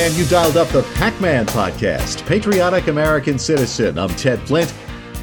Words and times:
And 0.00 0.14
you 0.14 0.24
dialed 0.24 0.56
up 0.56 0.68
the 0.68 0.82
Pac 0.94 1.20
Man 1.20 1.44
podcast, 1.44 2.24
Patriotic 2.24 2.86
American 2.86 3.38
Citizen. 3.38 3.98
I'm 3.98 4.08
Ted 4.08 4.40
Flint 4.48 4.72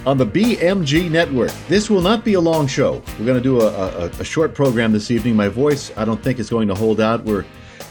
on 0.05 0.19
the 0.19 0.25
BMG 0.27 1.09
Network. 1.09 1.49
This 1.67 1.89
will 1.89 2.03
not 2.03 2.23
be 2.23 2.35
a 2.35 2.39
long 2.39 2.67
show. 2.67 3.01
We're 3.17 3.25
going 3.25 3.41
to 3.41 3.41
do 3.41 3.59
a, 3.59 3.69
a, 3.69 4.05
a, 4.05 4.23
short 4.23 4.53
program 4.53 4.91
this 4.91 5.09
evening. 5.09 5.35
My 5.35 5.47
voice, 5.47 5.91
I 5.97 6.05
don't 6.05 6.21
think, 6.21 6.37
is 6.37 6.51
going 6.51 6.67
to 6.67 6.75
hold 6.75 7.01
out. 7.01 7.23
We're, 7.23 7.43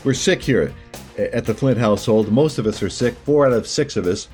we're 0.05 0.14
sick 0.14 0.41
here 0.41 0.73
at 1.19 1.45
the 1.45 1.55
Flint 1.55 1.77
household. 1.77 2.30
Most 2.30 2.56
of 2.56 2.69
us 2.69 2.80
are 2.84 2.89
sick, 2.89 3.16
four 3.25 3.48
out 3.48 3.53
of 3.53 3.66
six 3.66 3.97
of 3.97 4.06
us. 4.06 4.28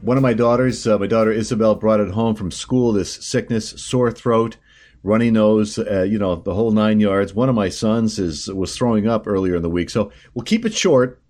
One 0.00 0.16
of 0.16 0.22
my 0.24 0.34
daughters, 0.34 0.84
uh, 0.88 0.98
my 0.98 1.06
daughter 1.06 1.30
Isabel, 1.30 1.76
brought 1.76 2.00
it 2.00 2.10
home 2.10 2.34
from 2.34 2.50
school 2.50 2.92
this 2.92 3.24
sickness, 3.24 3.70
sore 3.80 4.10
throat, 4.10 4.56
runny 5.04 5.30
nose, 5.30 5.78
uh, 5.78 6.02
you 6.02 6.18
know, 6.18 6.34
the 6.34 6.54
whole 6.54 6.72
nine 6.72 6.98
yards. 6.98 7.34
One 7.34 7.48
of 7.48 7.54
my 7.54 7.68
sons 7.68 8.18
is 8.18 8.48
was 8.48 8.76
throwing 8.76 9.06
up 9.06 9.28
earlier 9.28 9.54
in 9.54 9.62
the 9.62 9.70
week. 9.70 9.90
So 9.90 10.10
we'll 10.34 10.44
keep 10.44 10.64
it 10.64 10.74
short, 10.74 11.20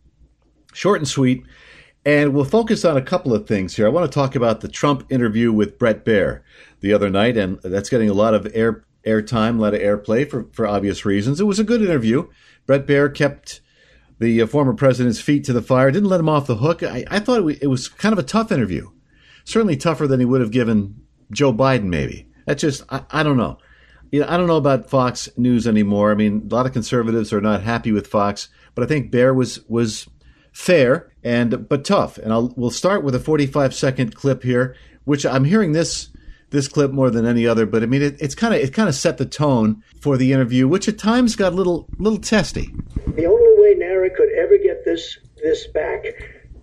short 0.75 1.01
and 1.01 1.09
sweet. 1.09 1.45
And 2.07 2.35
we'll 2.35 2.45
focus 2.45 2.85
on 2.85 2.99
a 2.99 3.03
couple 3.03 3.33
of 3.33 3.47
things 3.47 3.75
here. 3.77 3.87
I 3.87 3.91
want 3.91 4.11
to 4.11 4.15
talk 4.15 4.35
about 4.35 4.61
the 4.61 4.69
Trump 4.69 5.11
interview 5.11 5.51
with 5.53 5.79
Brett 5.79 6.05
Baier 6.05 6.43
the 6.81 6.93
other 6.93 7.09
night, 7.09 7.39
and 7.39 7.59
that's 7.63 7.89
getting 7.89 8.11
a 8.11 8.15
lot 8.15 8.35
of 8.35 8.47
air 8.55 8.85
airtime, 9.07 9.59
a 9.59 9.63
lot 9.63 9.75
of 9.75 9.81
airplay 9.81 10.29
for, 10.29 10.47
for 10.53 10.67
obvious 10.67 11.05
reasons. 11.05 11.41
It 11.41 11.45
was 11.45 11.59
a 11.59 11.65
good 11.65 11.83
interview. 11.83 12.29
Brett 12.67 12.87
Baier 12.87 13.15
kept 13.15 13.61
the 14.19 14.43
uh, 14.43 14.47
former 14.47 14.75
president's 14.75 15.21
feet 15.21 15.45
to 15.45 15.53
the 15.53 15.63
fire, 15.63 15.91
didn't 15.91 16.09
let 16.09 16.21
him 16.21 16.29
off 16.29 16.47
the 16.47 16.57
hook. 16.57 16.83
I, 16.83 17.05
I 17.11 17.19
thought 17.21 17.49
it 17.51 17.69
was 17.69 17.89
kind 17.89 18.13
of 18.13 18.19
a 18.19 18.23
tough 18.23 18.53
interview, 18.53 18.91
certainly 19.45 19.77
tougher 19.77 20.07
than 20.07 20.21
he 20.21 20.27
would 20.27 20.41
have 20.41 20.51
given 20.51 21.03
Joe 21.31 21.53
Biden. 21.53 21.85
Maybe 21.85 22.29
that's 22.47 22.61
just 22.61 22.83
I, 22.91 23.03
I 23.11 23.23
don't 23.23 23.37
know. 23.37 23.59
You 24.11 24.21
know, 24.21 24.27
I 24.29 24.37
don't 24.37 24.47
know 24.47 24.57
about 24.57 24.89
Fox 24.89 25.29
News 25.37 25.67
anymore. 25.67 26.13
I 26.13 26.15
mean, 26.15 26.49
a 26.51 26.55
lot 26.55 26.67
of 26.67 26.73
conservatives 26.73 27.33
are 27.33 27.41
not 27.41 27.63
happy 27.63 27.93
with 27.93 28.07
Fox, 28.07 28.49
but 28.75 28.85
I 28.85 28.87
think 28.87 29.11
Baier 29.11 29.35
was 29.35 29.61
was 29.69 30.09
fair 30.55 31.13
and 31.23 31.69
but 31.69 31.85
tough. 31.85 32.17
And 32.17 32.33
I'll 32.33 32.55
we'll 32.57 32.71
start 32.71 33.05
with 33.05 33.15
a 33.15 33.21
45 33.21 33.75
second 33.75 34.15
clip 34.15 34.43
here, 34.43 34.75
which 35.05 35.27
I'm 35.27 35.45
hearing 35.45 35.73
this 35.73 36.09
this 36.51 36.69
clip 36.69 36.93
more 36.93 37.11
than 37.11 37.27
any 37.27 37.47
other. 37.47 37.67
But 37.67 37.83
I 37.83 37.87
mean, 37.87 38.01
it, 38.01 38.17
it's 38.21 38.35
kind 38.35 38.55
of 38.55 38.61
it 38.61 38.73
kind 38.73 38.89
of 38.89 38.95
set 38.95 39.19
the 39.19 39.27
tone 39.27 39.83
for 40.01 40.17
the 40.17 40.33
interview, 40.33 40.67
which 40.69 40.89
at 40.89 40.97
times 40.99 41.37
got 41.37 41.53
a 41.53 41.57
little 41.57 41.87
little 41.99 42.21
testy. 42.21 42.71
The 43.17 43.27
only 43.27 43.63
way 43.63 43.75
NARA 43.77 44.11
could 44.17 44.31
ever 44.39 44.57
get 44.57 44.85
this 44.87 45.19
this 45.43 45.67
back 45.69 46.05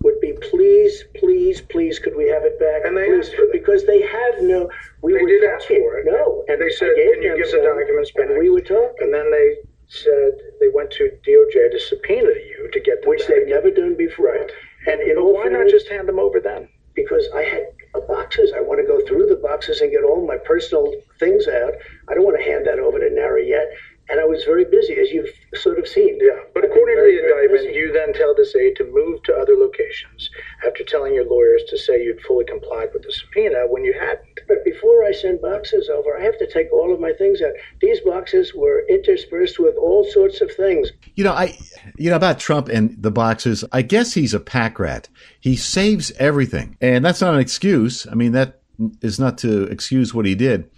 would 0.02 0.18
be 0.20 0.32
please, 0.50 1.04
please, 1.14 1.60
please, 1.60 2.00
could 2.00 2.16
we 2.16 2.28
have 2.28 2.42
it 2.42 2.58
back? 2.58 2.82
And 2.84 2.96
they 2.96 3.06
please, 3.06 3.28
asked 3.28 3.36
for 3.36 3.42
that. 3.46 3.52
because 3.52 3.86
they 3.86 4.02
have 4.02 4.34
no. 4.42 4.68
We 5.02 5.12
They 5.12 5.22
were 5.22 5.28
did 5.28 5.44
ask 5.44 5.68
for 5.68 5.98
it. 5.98 6.06
No, 6.06 6.44
And 6.48 6.60
they 6.60 6.66
I 6.66 6.70
said, 6.76 6.90
gave 6.96 7.14
"Can 7.14 7.22
you 7.22 7.28
them 7.30 7.38
give 7.38 7.50
the 7.52 7.62
documents 7.62 8.10
back?" 8.12 8.26
And 8.30 8.38
we 8.38 8.50
were 8.50 8.60
talking, 8.62 8.96
And 9.00 9.14
then 9.14 9.30
they 9.30 9.56
said 9.92 10.38
they 10.60 10.68
went 10.72 10.90
to 10.92 11.10
DOJ 11.26 11.70
to 11.72 11.80
subpoena 11.80 12.28
you 12.28 12.70
to 12.72 12.80
get 12.80 13.02
them 13.02 13.10
which 13.10 13.20
back. 13.20 13.28
they've 13.28 13.48
never 13.48 13.70
done 13.70 13.96
before. 13.96 14.32
Right. 14.32 14.50
And 14.86 15.00
in 15.00 15.18
all 15.18 15.34
why 15.34 15.44
not 15.44 15.68
just 15.68 15.88
hand 15.88 16.08
them 16.08 16.18
over 16.18 16.40
then? 16.40 16.68
because 16.94 17.28
I 17.34 17.42
had 17.42 17.64
boxes. 18.08 18.52
I 18.56 18.60
want 18.60 18.80
to 18.80 18.86
go 18.86 19.04
through 19.06 19.26
the 19.26 19.36
boxes 19.36 19.80
and 19.80 19.90
get 19.90 20.04
all 20.04 20.26
my 20.26 20.36
personal 20.36 20.92
things 21.18 21.46
out. 21.48 21.74
I 22.08 22.14
don't 22.14 22.24
want 22.24 22.38
to 22.38 22.44
hand 22.44 22.66
that 22.66 22.78
over 22.78 22.98
to 22.98 23.10
NARA 23.10 23.44
yet. 23.46 23.68
And 24.08 24.20
I 24.20 24.24
was 24.24 24.44
very 24.44 24.64
busy, 24.64 24.94
as 24.98 25.10
you've 25.10 25.30
sort 25.54 25.78
of 25.78 25.86
seen. 25.86 26.18
Yeah, 26.20 26.40
but 26.52 26.64
I've 26.64 26.70
according 26.70 26.96
to 26.96 27.02
very, 27.02 27.16
the 27.16 27.48
indictment, 27.48 27.74
you 27.74 27.92
then 27.92 28.12
tell 28.12 28.34
this 28.34 28.54
aide 28.56 28.76
to 28.76 28.84
move 28.84 29.22
to 29.24 29.34
other 29.34 29.54
locations 29.54 30.28
after 30.66 30.84
telling 30.84 31.14
your 31.14 31.24
lawyers 31.24 31.62
to 31.68 31.78
say 31.78 32.02
you'd 32.02 32.20
fully 32.22 32.44
complied 32.44 32.88
with 32.92 33.04
the 33.04 33.12
subpoena 33.12 33.64
when 33.68 33.84
you 33.84 33.94
hadn't. 33.94 34.31
But 34.52 34.64
before 34.66 35.02
I 35.04 35.12
send 35.12 35.40
boxes 35.40 35.88
over, 35.88 36.14
I 36.18 36.22
have 36.22 36.38
to 36.38 36.46
take 36.46 36.70
all 36.74 36.92
of 36.92 37.00
my 37.00 37.12
things 37.14 37.40
out. 37.40 37.52
These 37.80 38.00
boxes 38.00 38.52
were 38.54 38.84
interspersed 38.86 39.58
with 39.58 39.74
all 39.76 40.04
sorts 40.04 40.42
of 40.42 40.52
things. 40.52 40.90
You 41.14 41.24
know, 41.24 41.32
I 41.32 41.56
you 41.96 42.10
know 42.10 42.16
about 42.16 42.38
Trump 42.38 42.68
and 42.68 43.02
the 43.02 43.10
boxes. 43.10 43.64
I 43.72 43.80
guess 43.80 44.12
he's 44.12 44.34
a 44.34 44.40
pack 44.40 44.78
rat. 44.78 45.08
He 45.40 45.56
saves 45.56 46.12
everything, 46.18 46.76
and 46.82 47.02
that's 47.02 47.22
not 47.22 47.32
an 47.32 47.40
excuse. 47.40 48.06
I 48.06 48.14
mean, 48.14 48.32
that 48.32 48.60
is 49.00 49.18
not 49.18 49.38
to 49.38 49.62
excuse 49.64 50.12
what 50.12 50.26
he 50.26 50.34
did. 50.34 50.70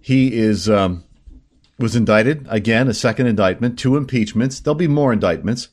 He 0.00 0.32
is 0.32 0.70
um, 0.70 1.04
was 1.78 1.96
indicted 1.96 2.46
again, 2.48 2.88
a 2.88 2.94
second 2.94 3.26
indictment, 3.26 3.78
two 3.78 3.98
impeachments. 3.98 4.60
There'll 4.60 4.76
be 4.76 4.88
more 4.88 5.12
indictments. 5.12 5.68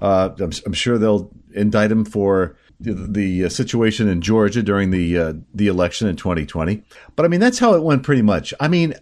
Uh, 0.00 0.30
I'm, 0.38 0.52
I'm 0.64 0.72
sure 0.72 0.96
they'll 0.96 1.30
indict 1.52 1.92
him 1.92 2.06
for 2.06 2.56
the, 2.80 3.44
uh, 3.44 3.48
situation 3.48 4.08
in 4.08 4.20
Georgia 4.20 4.62
during 4.62 4.90
the 4.90 5.18
uh, 5.18 5.32
the 5.54 5.66
election 5.66 6.08
in 6.08 6.16
2020. 6.16 6.82
But 7.16 7.24
I 7.24 7.28
mean, 7.28 7.40
that's 7.40 7.58
how 7.58 7.74
it 7.74 7.82
went 7.82 8.02
pretty 8.02 8.22
much. 8.22 8.54
I 8.58 8.68
mean, 8.68 8.94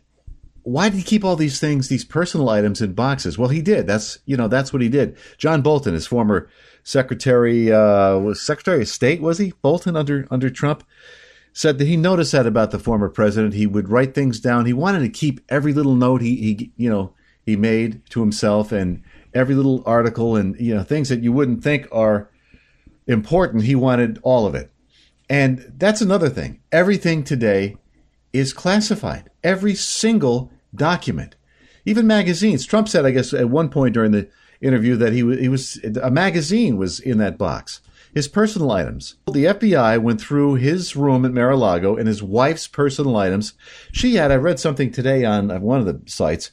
why 0.62 0.88
did 0.88 0.98
he 0.98 1.02
keep 1.02 1.24
all 1.24 1.36
these 1.36 1.60
things, 1.60 1.88
these 1.88 2.04
personal 2.04 2.50
items 2.50 2.82
in 2.82 2.92
boxes? 2.92 3.38
Well, 3.38 3.48
he 3.48 3.62
did. 3.62 3.86
That's 3.86 4.18
you 4.26 4.36
know 4.36 4.48
that's 4.48 4.72
what 4.72 4.82
he 4.82 4.88
did. 4.88 5.16
John 5.38 5.62
Bolton, 5.62 5.94
his 5.94 6.06
former 6.06 6.48
secretary, 6.82 7.72
uh, 7.72 8.18
was 8.18 8.40
Secretary 8.42 8.82
of 8.82 8.88
State, 8.88 9.20
was 9.20 9.38
he 9.38 9.52
Bolton 9.62 9.96
under 9.96 10.26
under 10.30 10.50
Trump? 10.50 10.84
Said 11.52 11.78
that 11.78 11.88
he 11.88 11.96
noticed 11.96 12.32
that 12.32 12.46
about 12.46 12.70
the 12.70 12.78
former 12.78 13.08
president. 13.08 13.54
He 13.54 13.66
would 13.66 13.88
write 13.88 14.14
things 14.14 14.38
down. 14.38 14.66
He 14.66 14.72
wanted 14.72 15.00
to 15.00 15.08
keep 15.08 15.40
every 15.48 15.72
little 15.72 15.94
note 15.94 16.20
he, 16.20 16.36
he 16.36 16.72
you 16.76 16.90
know 16.90 17.14
he 17.44 17.56
made 17.56 18.04
to 18.10 18.20
himself 18.20 18.72
and 18.72 19.02
every 19.32 19.54
little 19.54 19.82
article 19.86 20.36
and 20.36 20.58
you 20.60 20.74
know 20.74 20.82
things 20.82 21.08
that 21.08 21.22
you 21.22 21.32
wouldn't 21.32 21.62
think 21.62 21.88
are 21.90 22.30
important. 23.08 23.64
He 23.64 23.74
wanted 23.74 24.20
all 24.22 24.46
of 24.46 24.54
it. 24.54 24.70
And 25.28 25.72
that's 25.76 26.00
another 26.00 26.28
thing. 26.28 26.60
Everything 26.70 27.24
today 27.24 27.76
is 28.32 28.52
classified. 28.52 29.30
Every 29.42 29.74
single 29.74 30.50
document, 30.74 31.34
even 31.84 32.06
magazines. 32.06 32.64
Trump 32.64 32.88
said, 32.88 33.04
I 33.04 33.10
guess, 33.10 33.32
at 33.32 33.50
one 33.50 33.69
point 33.69 33.94
during 33.94 34.12
the 34.12 34.28
interview 34.60 34.96
that 34.96 35.12
he 35.12 35.22
was, 35.22 35.38
he 35.38 35.48
was 35.48 35.80
a 36.02 36.10
magazine 36.10 36.76
was 36.76 37.00
in 37.00 37.19
that 37.19 37.38
box. 37.38 37.80
His 38.14 38.26
personal 38.26 38.72
items. 38.72 39.16
The 39.26 39.44
FBI 39.44 40.00
went 40.00 40.20
through 40.20 40.54
his 40.54 40.96
room 40.96 41.26
at 41.26 41.32
Mar-a-Lago 41.32 41.96
and 41.96 42.08
his 42.08 42.22
wife's 42.22 42.66
personal 42.66 43.16
items. 43.16 43.52
She 43.92 44.14
had. 44.14 44.32
I 44.32 44.36
read 44.36 44.58
something 44.58 44.90
today 44.90 45.25
on 45.25 45.48
one 45.60 45.80
of 45.80 45.86
the 45.86 46.00
sites 46.10 46.50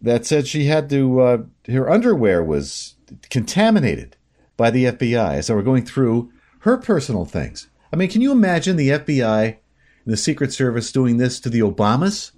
that 0.00 0.24
said 0.24 0.46
she 0.46 0.66
had 0.66 0.88
to. 0.90 1.20
Uh, 1.20 1.38
her 1.66 1.90
underwear 1.90 2.42
was 2.42 2.94
contaminated 3.30 4.16
by 4.56 4.70
the 4.70 4.86
FBI 4.86 5.34
as 5.34 5.46
they 5.46 5.54
were 5.54 5.62
going 5.62 5.84
through 5.84 6.30
her 6.60 6.76
personal 6.76 7.24
things. 7.24 7.68
I 7.92 7.96
mean, 7.96 8.10
can 8.10 8.20
you 8.20 8.32
imagine 8.32 8.76
the 8.76 8.90
FBI 8.90 9.44
and 9.46 10.12
the 10.12 10.16
Secret 10.16 10.52
Service 10.52 10.92
doing 10.92 11.16
this 11.16 11.38
to 11.40 11.48
the 11.48 11.60
Obamas 11.60 12.32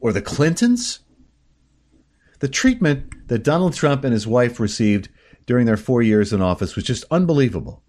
or 0.00 0.12
the 0.12 0.22
Clintons? 0.22 1.00
The 2.40 2.48
treatment 2.48 3.28
that 3.28 3.42
Donald 3.42 3.74
Trump 3.74 4.04
and 4.04 4.12
his 4.12 4.26
wife 4.26 4.58
received 4.58 5.10
during 5.46 5.66
their 5.66 5.76
four 5.76 6.00
years 6.00 6.32
in 6.32 6.40
office 6.40 6.74
was 6.74 6.84
just 6.84 7.04
unbelievable. 7.10 7.82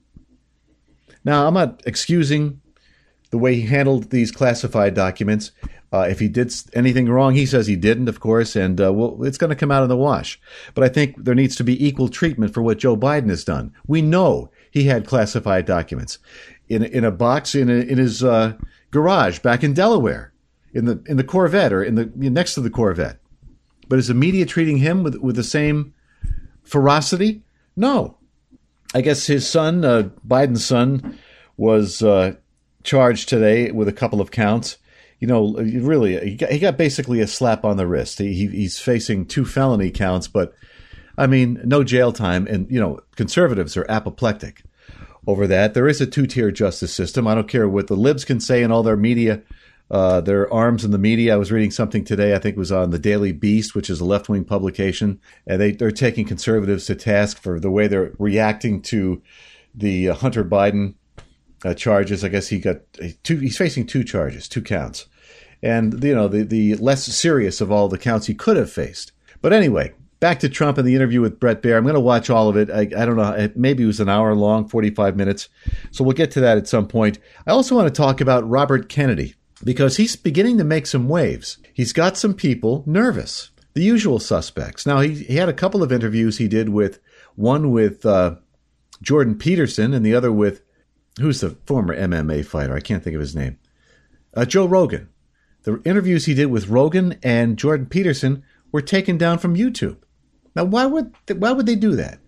Now, 1.23 1.47
I'm 1.47 1.53
not 1.53 1.81
excusing 1.85 2.61
the 3.29 3.37
way 3.37 3.55
he 3.55 3.61
handled 3.61 4.09
these 4.09 4.31
classified 4.31 4.93
documents. 4.93 5.51
Uh, 5.93 6.07
if 6.09 6.19
he 6.19 6.29
did 6.29 6.53
anything 6.73 7.09
wrong, 7.09 7.35
he 7.35 7.45
says 7.45 7.67
he 7.67 7.75
didn't, 7.75 8.07
of 8.07 8.21
course, 8.21 8.55
and 8.55 8.79
uh, 8.79 8.93
well, 8.93 9.23
it's 9.23 9.37
going 9.37 9.49
to 9.49 9.57
come 9.57 9.71
out 9.71 9.83
in 9.83 9.89
the 9.89 9.97
wash. 9.97 10.39
But 10.73 10.85
I 10.85 10.89
think 10.89 11.21
there 11.21 11.35
needs 11.35 11.57
to 11.57 11.65
be 11.65 11.85
equal 11.85 12.07
treatment 12.07 12.53
for 12.53 12.61
what 12.61 12.77
Joe 12.77 12.95
Biden 12.95 13.29
has 13.29 13.43
done. 13.43 13.73
We 13.87 14.01
know 14.01 14.51
he 14.69 14.85
had 14.85 15.05
classified 15.05 15.65
documents 15.65 16.17
in 16.69 16.83
in 16.83 17.03
a 17.03 17.11
box 17.11 17.55
in 17.55 17.69
a, 17.69 17.73
in 17.73 17.97
his 17.97 18.23
uh, 18.23 18.53
garage 18.91 19.39
back 19.39 19.63
in 19.63 19.73
Delaware, 19.73 20.31
in 20.73 20.85
the 20.85 21.03
in 21.07 21.17
the 21.17 21.25
Corvette 21.25 21.73
or 21.73 21.83
in 21.83 21.95
the 21.95 22.05
next 22.15 22.53
to 22.53 22.61
the 22.61 22.69
Corvette. 22.69 23.19
But 23.89 23.99
is 23.99 24.07
the 24.07 24.13
media 24.13 24.45
treating 24.45 24.77
him 24.77 25.03
with 25.03 25.17
with 25.17 25.35
the 25.35 25.43
same 25.43 25.93
ferocity? 26.63 27.41
No. 27.75 28.17
I 28.93 29.01
guess 29.01 29.27
his 29.27 29.47
son, 29.47 29.85
uh, 29.85 30.09
Biden's 30.27 30.65
son, 30.65 31.17
was 31.55 32.01
uh, 32.01 32.35
charged 32.83 33.29
today 33.29 33.71
with 33.71 33.87
a 33.87 33.93
couple 33.93 34.19
of 34.19 34.31
counts. 34.31 34.77
You 35.21 35.27
know, 35.27 35.53
really, 35.53 36.19
he 36.31 36.35
got, 36.35 36.51
he 36.51 36.59
got 36.59 36.77
basically 36.77 37.21
a 37.21 37.27
slap 37.27 37.63
on 37.63 37.77
the 37.77 37.87
wrist. 37.87 38.17
He, 38.17 38.33
he, 38.33 38.47
he's 38.47 38.79
facing 38.79 39.27
two 39.27 39.45
felony 39.45 39.91
counts, 39.91 40.27
but 40.27 40.53
I 41.17 41.27
mean, 41.27 41.61
no 41.63 41.83
jail 41.83 42.11
time. 42.11 42.47
And, 42.47 42.69
you 42.71 42.79
know, 42.79 42.99
conservatives 43.15 43.77
are 43.77 43.85
apoplectic 43.87 44.63
over 45.27 45.45
that. 45.45 45.75
There 45.75 45.87
is 45.87 46.01
a 46.01 46.07
two 46.07 46.25
tier 46.25 46.49
justice 46.51 46.93
system. 46.93 47.27
I 47.27 47.35
don't 47.35 47.47
care 47.47 47.69
what 47.69 47.85
the 47.85 47.95
libs 47.95 48.25
can 48.25 48.39
say 48.39 48.63
in 48.63 48.71
all 48.71 48.81
their 48.81 48.97
media, 48.97 49.43
uh, 49.91 50.21
their 50.21 50.51
arms 50.51 50.83
in 50.83 50.89
the 50.89 50.97
media. 50.97 51.35
I 51.35 51.37
was 51.37 51.51
reading 51.51 51.69
something 51.69 52.03
today, 52.03 52.33
I 52.33 52.39
think 52.39 52.55
it 52.55 52.59
was 52.59 52.71
on 52.71 52.89
the 52.89 52.97
Daily 52.97 53.31
Beast, 53.31 53.75
which 53.75 53.91
is 53.91 53.99
a 53.99 54.05
left 54.05 54.27
wing 54.27 54.43
publication, 54.43 55.19
and 55.45 55.61
they, 55.61 55.71
they're 55.71 55.91
taking 55.91 56.25
conservatives 56.25 56.87
to 56.87 56.95
task 56.95 57.39
for 57.39 57.59
the 57.59 57.69
way 57.69 57.87
they're 57.87 58.13
reacting 58.17 58.81
to 58.83 59.21
the 59.75 60.09
uh, 60.09 60.15
Hunter 60.15 60.43
Biden 60.43 60.95
uh, 61.63 61.75
charges. 61.75 62.23
I 62.23 62.29
guess 62.29 62.47
he 62.47 62.57
got 62.57 62.77
two, 63.21 63.37
he's 63.37 63.57
facing 63.57 63.85
two 63.85 64.03
charges, 64.03 64.47
two 64.47 64.63
counts. 64.63 65.05
And, 65.63 66.03
you 66.03 66.15
know, 66.15 66.27
the, 66.27 66.43
the 66.43 66.75
less 66.75 67.05
serious 67.05 67.61
of 67.61 67.71
all 67.71 67.87
the 67.87 67.97
counts 67.97 68.27
he 68.27 68.33
could 68.33 68.57
have 68.57 68.71
faced. 68.71 69.11
But 69.41 69.53
anyway, 69.53 69.93
back 70.19 70.39
to 70.39 70.49
Trump 70.49 70.77
and 70.77 70.87
the 70.87 70.95
interview 70.95 71.19
with 71.19 71.39
Brett 71.39 71.61
Baier. 71.61 71.75
I'm 71.75 71.83
going 71.83 71.95
to 71.95 71.99
watch 71.99 72.29
all 72.29 72.47
of 72.47 72.55
it. 72.55 72.69
I, 72.69 72.81
I 72.81 73.05
don't 73.05 73.17
know. 73.17 73.49
Maybe 73.55 73.83
it 73.83 73.87
was 73.87 73.99
an 73.99 74.09
hour 74.09 74.33
long, 74.33 74.67
45 74.67 75.17
minutes. 75.17 75.49
So 75.91 76.03
we'll 76.03 76.13
get 76.13 76.31
to 76.31 76.41
that 76.41 76.57
at 76.57 76.67
some 76.67 76.87
point. 76.87 77.19
I 77.45 77.51
also 77.51 77.75
want 77.75 77.87
to 77.87 78.01
talk 78.01 78.21
about 78.21 78.47
Robert 78.49 78.87
Kennedy 78.87 79.35
because 79.63 79.97
he's 79.97 80.15
beginning 80.15 80.57
to 80.59 80.63
make 80.63 80.87
some 80.87 81.09
waves. 81.09 81.57
He's 81.73 81.93
got 81.93 82.17
some 82.17 82.33
people 82.33 82.83
nervous, 82.85 83.49
the 83.73 83.83
usual 83.83 84.19
suspects. 84.19 84.85
Now, 84.85 85.01
he, 85.01 85.15
he 85.15 85.35
had 85.35 85.49
a 85.49 85.53
couple 85.53 85.83
of 85.83 85.91
interviews 85.91 86.37
he 86.37 86.47
did 86.47 86.69
with 86.69 86.99
one 87.35 87.71
with 87.71 88.05
uh, 88.05 88.35
Jordan 89.01 89.37
Peterson 89.37 89.93
and 89.93 90.05
the 90.05 90.15
other 90.15 90.31
with 90.31 90.61
who's 91.19 91.41
the 91.41 91.51
former 91.65 91.95
MMA 91.95 92.45
fighter? 92.45 92.75
I 92.75 92.79
can't 92.79 93.03
think 93.03 93.15
of 93.15 93.21
his 93.21 93.35
name. 93.35 93.57
Uh, 94.33 94.45
Joe 94.45 94.65
Rogan. 94.65 95.09
The 95.63 95.81
interviews 95.83 96.25
he 96.25 96.33
did 96.33 96.47
with 96.47 96.69
Rogan 96.69 97.17
and 97.21 97.57
Jordan 97.57 97.85
Peterson 97.85 98.43
were 98.71 98.81
taken 98.81 99.17
down 99.17 99.37
from 99.37 99.55
YouTube. 99.55 99.97
Now, 100.55 100.63
why 100.65 100.85
would 100.85 101.13
why 101.35 101.51
would 101.51 101.65
they 101.65 101.75
do 101.75 101.95
that? 101.95 102.19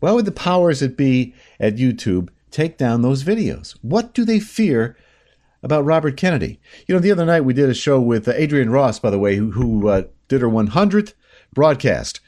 Why 0.00 0.12
would 0.12 0.26
the 0.26 0.32
powers 0.32 0.80
that 0.80 0.96
be 0.96 1.34
at 1.58 1.76
YouTube 1.76 2.28
take 2.50 2.76
down 2.76 3.02
those 3.02 3.24
videos? 3.24 3.76
What 3.82 4.12
do 4.12 4.24
they 4.24 4.38
fear 4.38 4.96
about 5.62 5.84
Robert 5.84 6.16
Kennedy? 6.16 6.60
You 6.86 6.94
know, 6.94 7.00
the 7.00 7.10
other 7.10 7.24
night 7.24 7.40
we 7.40 7.54
did 7.54 7.70
a 7.70 7.74
show 7.74 8.00
with 8.00 8.28
uh, 8.28 8.32
Adrienne 8.32 8.70
Ross, 8.70 8.98
by 8.98 9.10
the 9.10 9.18
way, 9.18 9.36
who, 9.36 9.52
who 9.52 9.88
uh, 9.88 10.02
did 10.28 10.42
her 10.42 10.48
100th 10.48 11.14
broadcast 11.54 12.20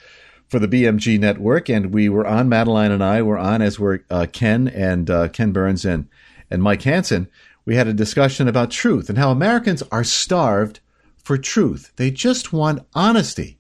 for 0.49 0.59
the 0.59 0.69
BMG 0.69 1.19
network, 1.19 1.69
and 1.69 1.93
we 1.93 2.09
were 2.09 2.26
on. 2.26 2.49
Madeline 2.49 2.93
and 2.93 3.05
I 3.05 3.20
were 3.23 3.38
on, 3.38 3.61
as 3.62 3.79
were 3.79 4.05
uh, 4.11 4.26
Ken 4.32 4.69
and 4.69 5.11
uh, 5.11 5.29
Ken 5.29 5.52
Burns 5.52 5.85
and 5.85 6.09
and 6.50 6.62
Mike 6.62 6.82
Hansen. 6.82 7.29
We 7.67 7.75
had 7.75 7.89
a 7.89 7.93
discussion 7.93 8.47
about 8.47 8.71
truth 8.71 9.09
and 9.09 9.19
how 9.19 9.31
Americans 9.31 9.83
are 9.91 10.05
starved 10.05 10.81
for 11.23 11.37
truth. 11.37 11.93
They 11.97 12.13
just 12.13 12.53
want 12.53 12.87
honesty 12.95 13.59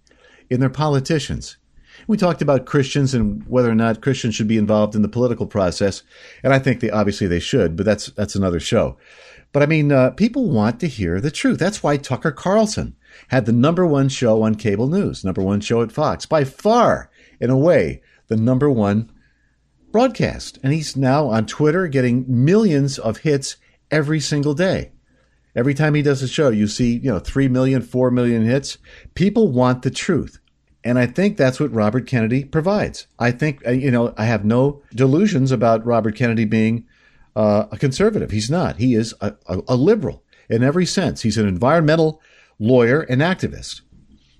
in 0.48 0.60
their 0.60 0.70
politicians. 0.70 1.56
We 2.06 2.16
talked 2.16 2.40
about 2.40 2.66
Christians 2.66 3.14
and 3.14 3.44
whether 3.48 3.68
or 3.68 3.74
not 3.74 4.00
Christians 4.00 4.36
should 4.36 4.46
be 4.46 4.58
involved 4.58 4.94
in 4.94 5.02
the 5.02 5.08
political 5.08 5.46
process, 5.46 6.04
and 6.44 6.54
I 6.54 6.60
think 6.60 6.78
they 6.78 6.90
obviously 6.90 7.26
they 7.26 7.40
should, 7.40 7.74
but 7.74 7.84
that's 7.84 8.06
that's 8.10 8.36
another 8.36 8.60
show. 8.60 8.96
But 9.52 9.64
I 9.64 9.66
mean, 9.66 9.90
uh, 9.90 10.10
people 10.10 10.50
want 10.50 10.78
to 10.80 10.86
hear 10.86 11.20
the 11.20 11.30
truth. 11.30 11.58
That's 11.58 11.82
why 11.82 11.96
Tucker 11.96 12.30
Carlson 12.30 12.94
had 13.28 13.46
the 13.46 13.52
number 13.52 13.86
one 13.86 14.08
show 14.08 14.42
on 14.42 14.54
cable 14.54 14.86
news, 14.86 15.24
number 15.24 15.42
one 15.42 15.60
show 15.60 15.82
at 15.82 15.90
Fox, 15.90 16.26
by 16.26 16.44
far, 16.44 17.10
in 17.40 17.50
a 17.50 17.56
way, 17.56 18.02
the 18.28 18.36
number 18.36 18.70
one 18.70 19.10
broadcast. 19.90 20.58
And 20.62 20.72
he's 20.72 20.96
now 20.96 21.28
on 21.28 21.46
Twitter 21.46 21.88
getting 21.88 22.24
millions 22.28 22.98
of 22.98 23.18
hits 23.18 23.56
every 23.90 24.20
single 24.20 24.54
day. 24.54 24.92
Every 25.54 25.74
time 25.74 25.94
he 25.94 26.02
does 26.02 26.22
a 26.22 26.28
show, 26.28 26.50
you 26.50 26.66
see, 26.66 26.98
you 26.98 27.10
know, 27.10 27.18
3 27.18 27.48
million, 27.48 27.80
4 27.80 28.10
million 28.10 28.44
hits. 28.44 28.78
People 29.14 29.48
want 29.50 29.82
the 29.82 29.90
truth. 29.90 30.38
And 30.84 30.98
I 30.98 31.06
think 31.06 31.36
that's 31.36 31.58
what 31.58 31.72
Robert 31.72 32.06
Kennedy 32.06 32.44
provides. 32.44 33.06
I 33.18 33.30
think, 33.30 33.66
uh, 33.66 33.70
you 33.70 33.90
know, 33.90 34.14
I 34.16 34.26
have 34.26 34.44
no 34.44 34.82
delusions 34.94 35.50
about 35.50 35.84
Robert 35.86 36.14
Kennedy 36.14 36.44
being 36.44 36.86
uh, 37.34 37.66
a 37.72 37.78
conservative. 37.78 38.30
He's 38.30 38.50
not. 38.50 38.76
He 38.76 38.94
is 38.94 39.14
a, 39.20 39.34
a, 39.46 39.62
a 39.68 39.76
liberal 39.76 40.22
in 40.48 40.62
every 40.62 40.86
sense. 40.86 41.22
He's 41.22 41.38
an 41.38 41.48
environmental 41.48 42.20
lawyer, 42.58 43.02
and 43.02 43.20
activist. 43.20 43.82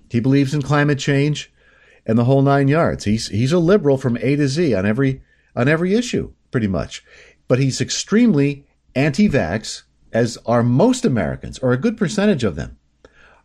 He 0.09 0.19
believes 0.19 0.53
in 0.53 0.61
climate 0.61 0.99
change 0.99 1.51
and 2.05 2.17
the 2.17 2.25
whole 2.25 2.41
nine 2.41 2.67
yards. 2.67 3.05
He's 3.05 3.27
he's 3.27 3.51
a 3.51 3.59
liberal 3.59 3.97
from 3.97 4.17
A 4.17 4.35
to 4.35 4.47
Z 4.47 4.73
on 4.73 4.85
every 4.85 5.21
on 5.55 5.67
every 5.67 5.93
issue, 5.93 6.33
pretty 6.51 6.67
much. 6.67 7.03
But 7.47 7.59
he's 7.59 7.81
extremely 7.81 8.65
anti-vax, 8.97 9.83
as 10.11 10.37
are 10.45 10.63
most 10.63 11.05
Americans, 11.05 11.59
or 11.59 11.71
a 11.71 11.77
good 11.77 11.97
percentage 11.97 12.43
of 12.43 12.55
them 12.55 12.77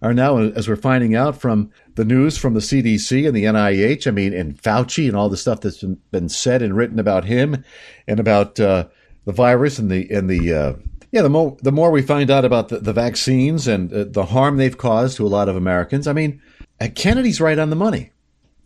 are 0.00 0.12
now, 0.12 0.38
as 0.38 0.68
we're 0.68 0.76
finding 0.76 1.14
out 1.14 1.40
from 1.40 1.70
the 1.94 2.04
news 2.04 2.36
from 2.36 2.54
the 2.54 2.60
CDC 2.60 3.26
and 3.26 3.36
the 3.36 3.44
NIH. 3.44 4.06
I 4.06 4.10
mean, 4.10 4.32
and 4.34 4.60
Fauci 4.60 5.06
and 5.06 5.16
all 5.16 5.28
the 5.28 5.36
stuff 5.36 5.60
that's 5.60 5.84
been 6.10 6.28
said 6.28 6.60
and 6.60 6.76
written 6.76 6.98
about 6.98 7.24
him 7.24 7.64
and 8.08 8.18
about 8.18 8.58
uh, 8.58 8.88
the 9.24 9.32
virus 9.32 9.78
and 9.78 9.90
the 9.90 10.10
and 10.10 10.28
the 10.28 10.52
uh, 10.52 10.72
yeah, 11.12 11.22
the 11.22 11.30
more 11.30 11.56
the 11.62 11.70
more 11.70 11.92
we 11.92 12.02
find 12.02 12.30
out 12.30 12.44
about 12.44 12.68
the, 12.68 12.80
the 12.80 12.92
vaccines 12.92 13.68
and 13.68 13.92
uh, 13.92 14.04
the 14.08 14.26
harm 14.26 14.56
they've 14.56 14.76
caused 14.76 15.18
to 15.18 15.26
a 15.26 15.28
lot 15.28 15.48
of 15.48 15.54
Americans. 15.54 16.08
I 16.08 16.12
mean, 16.12 16.42
uh, 16.80 16.88
Kennedy's 16.94 17.40
right 17.40 17.58
on 17.58 17.70
the 17.70 17.76
money. 17.76 18.10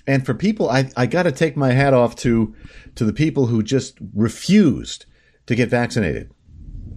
And 0.06 0.24
for 0.24 0.34
people, 0.34 0.70
I, 0.70 0.88
I 0.96 1.06
got 1.06 1.24
to 1.24 1.32
take 1.32 1.56
my 1.56 1.72
hat 1.72 1.92
off 1.92 2.16
to 2.16 2.54
to 2.94 3.04
the 3.04 3.12
people 3.12 3.46
who 3.46 3.62
just 3.62 3.98
refused 4.14 5.04
to 5.46 5.54
get 5.54 5.68
vaccinated. 5.68 6.30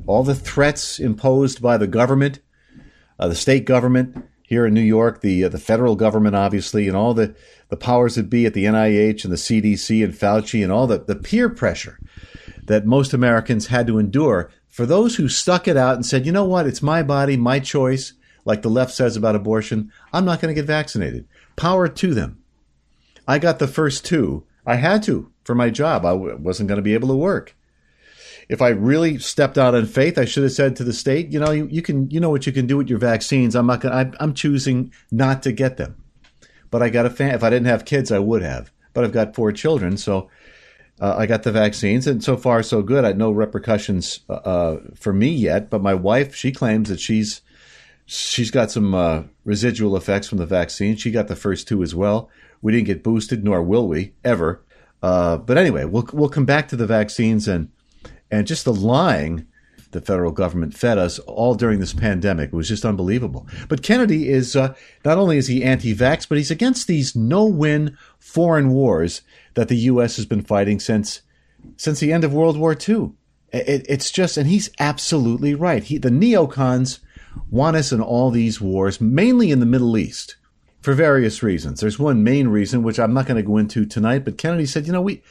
All 0.10 0.24
the 0.24 0.34
threats 0.34 1.00
imposed 1.00 1.62
by 1.62 1.78
the 1.78 1.86
government, 1.86 2.40
uh, 3.20 3.28
the 3.28 3.36
state 3.36 3.66
government 3.66 4.26
here 4.42 4.66
in 4.66 4.74
New 4.74 4.82
York, 4.82 5.22
the 5.22 5.44
uh, 5.44 5.50
the 5.50 5.60
federal 5.60 5.96
government, 5.96 6.36
obviously, 6.36 6.88
and 6.88 6.98
all 6.98 7.14
the, 7.14 7.36
the 7.68 7.78
powers 7.78 8.16
that 8.16 8.28
be 8.28 8.48
at 8.48 8.56
the 8.56 8.66
NIH 8.66 9.24
and 9.24 9.32
the 9.32 9.38
CDC 9.38 10.04
and 10.04 10.12
Fauci 10.12 10.64
and 10.64 10.72
all 10.72 10.88
the, 10.88 10.98
the 10.98 11.16
peer 11.16 11.48
pressure 11.48 12.00
that 12.64 12.88
most 12.88 13.14
Americans 13.14 13.68
had 13.68 13.86
to 13.86 14.00
endure 14.00 14.50
for 14.68 14.88
those 14.88 15.18
who 15.18 15.30
stuck 15.30 15.68
it 15.68 15.78
out 15.78 15.94
and 15.94 16.04
said, 16.04 16.26
you 16.26 16.32
know 16.32 16.44
what, 16.44 16.66
it's 16.66 16.82
my 16.82 17.04
body, 17.04 17.38
my 17.38 17.60
choice, 17.60 18.14
like 18.46 18.64
the 18.64 18.70
left 18.70 18.92
says 18.92 19.16
about 19.16 19.36
abortion, 19.36 19.92
I'm 20.12 20.26
not 20.26 20.42
going 20.42 20.50
to 20.50 20.60
get 20.60 20.66
vaccinated. 20.66 21.28
Power 21.56 21.88
to 21.88 22.14
them. 22.16 22.42
I 23.28 23.38
got 23.38 23.60
the 23.60 23.68
first 23.68 24.06
two. 24.06 24.48
I 24.66 24.78
had 24.78 25.04
to 25.04 25.32
for 25.44 25.54
my 25.54 25.70
job. 25.70 26.04
I 26.04 26.14
wasn't 26.14 26.68
going 26.68 26.78
to 26.78 26.82
be 26.82 26.96
able 26.96 27.10
to 27.10 27.16
work. 27.16 27.56
If 28.50 28.62
I 28.62 28.69
really 28.69 29.19
stepped 29.19 29.57
out 29.57 29.75
on 29.75 29.86
faith, 29.86 30.18
I 30.18 30.25
should 30.25 30.44
have 30.44 30.51
said 30.51 30.75
to 30.75 30.84
the 30.84 30.92
state, 30.92 31.30
you 31.30 31.40
know, 31.40 31.51
you, 31.51 31.68
you 31.69 31.81
can, 31.84 32.10
you 32.10 32.19
know 32.19 32.31
what 32.31 32.48
you 32.48 32.51
can 32.51 32.66
do 32.66 32.78
with 32.78 32.90
your 32.90 33.00
vaccines. 33.00 33.56
I'm 33.56 33.68
not 33.68 33.81
going. 33.81 33.94
I'm, 33.94 34.16
I'm 34.19 34.34
choosing 34.34 34.92
not 35.12 35.44
to 35.44 35.51
get 35.51 35.78
them. 35.78 36.04
But 36.72 36.81
I 36.81 36.90
got 36.90 37.06
a 37.06 37.10
fan. 37.10 37.36
If 37.36 37.44
I 37.44 37.50
didn't 37.50 37.68
have 37.68 37.86
kids, 37.86 38.12
I 38.12 38.19
would 38.19 38.42
have. 38.42 38.72
But 38.94 39.04
I've 39.04 39.12
got 39.12 39.36
four 39.36 39.51
children, 39.51 39.98
so 39.98 40.30
uh, 41.00 41.16
I 41.18 41.25
got 41.28 41.44
the 41.44 41.51
vaccines, 41.51 42.07
and 42.07 42.24
so 42.24 42.36
far 42.36 42.62
so 42.62 42.81
good. 42.81 43.06
I 43.06 43.10
had 43.10 43.18
no 43.18 43.31
repercussions 43.31 44.19
uh, 44.30 44.34
uh, 44.34 44.80
for 44.95 45.13
me 45.13 45.30
yet, 45.30 45.69
but 45.69 45.81
my 45.81 45.94
wife 45.94 46.36
she 46.36 46.52
claims 46.52 46.90
that 46.90 47.00
she's 47.00 47.42
she's 48.06 48.52
got 48.52 48.72
some 48.72 48.94
uh, 48.94 49.24
residual 49.45 49.95
effects 49.95 50.28
from 50.28 50.40
the 50.40 50.45
vaccine. 50.45 50.95
She 50.95 51.12
got 51.12 51.28
the 51.28 51.36
first 51.36 51.68
two 51.68 51.84
as 51.84 51.95
well. 51.95 52.30
We 52.62 52.72
didn't 52.72 52.88
get 52.88 53.04
boosted, 53.04 53.44
nor 53.44 53.63
will 53.63 53.88
we 53.88 54.13
ever. 54.25 54.62
Uh, 55.02 55.38
but 55.38 55.57
anyway, 55.57 55.86
we'll 55.86 56.07
we'll 56.12 56.30
come 56.30 56.45
back 56.45 56.68
to 56.69 56.75
the 56.75 56.88
vaccines 56.88 57.48
and 57.48 57.69
and 58.31 58.48
just 58.48 58.66
the 58.66 58.74
lying 58.74 59.48
the 59.92 60.02
federal 60.02 60.31
government 60.31 60.76
fed 60.76 60.98
us 60.98 61.20
all 61.20 61.56
during 61.56 61.80
this 61.80 61.94
pandemic. 61.94 62.50
It 62.50 62.56
was 62.56 62.68
just 62.68 62.86
unbelievable. 62.86 63.48
But 63.68 63.81
Kennedy 63.81 64.30
is 64.30 64.56
uh, 64.56 64.76
not 65.04 65.18
only 65.18 65.38
is 65.38 65.48
he 65.48 65.64
anti-vax, 65.64 66.28
but 66.30 66.38
he's 66.38 66.52
against 66.52 66.88
these 66.88 67.16
no-win 67.16 67.98
foreign 68.19 68.69
wars 68.69 69.21
that 69.56 69.68
the 69.68 69.78
U.S. 69.78 70.16
has 70.18 70.26
been 70.26 70.44
fighting 70.44 70.80
since 70.80 71.21
since 71.76 72.00
the 72.00 72.14
end 72.14 72.24
of 72.24 72.33
World 72.33 72.57
War 72.57 72.74
II. 72.74 73.12
It, 73.52 73.86
it's 73.90 74.12
just, 74.12 74.38
and 74.38 74.48
he's 74.48 74.69
absolutely 74.80 75.56
right. 75.56 75.83
He, 75.83 75.98
the 75.98 76.09
neocons 76.09 77.00
want 77.50 77.76
us 77.76 77.92
in 77.92 78.00
all 78.00 78.31
these 78.31 78.62
wars, 78.62 79.02
mainly 79.02 79.52
in 79.52 79.59
the 79.59 79.66
Middle 79.66 79.98
East, 79.98 80.38
for 80.81 80.94
various 80.94 81.44
reasons. 81.44 81.81
There's 81.81 82.00
one 82.00 82.24
main 82.24 82.48
reason, 82.48 82.83
which 82.83 83.00
I'm 83.00 83.14
not 83.14 83.26
going 83.26 83.38
to 83.38 83.48
go 83.48 83.57
into 83.57 83.86
tonight, 83.86 84.24
but 84.24 84.38
Kennedy 84.38 84.66
said, 84.66 84.88
you 84.88 84.94
know, 84.94 85.02
we 85.02 85.21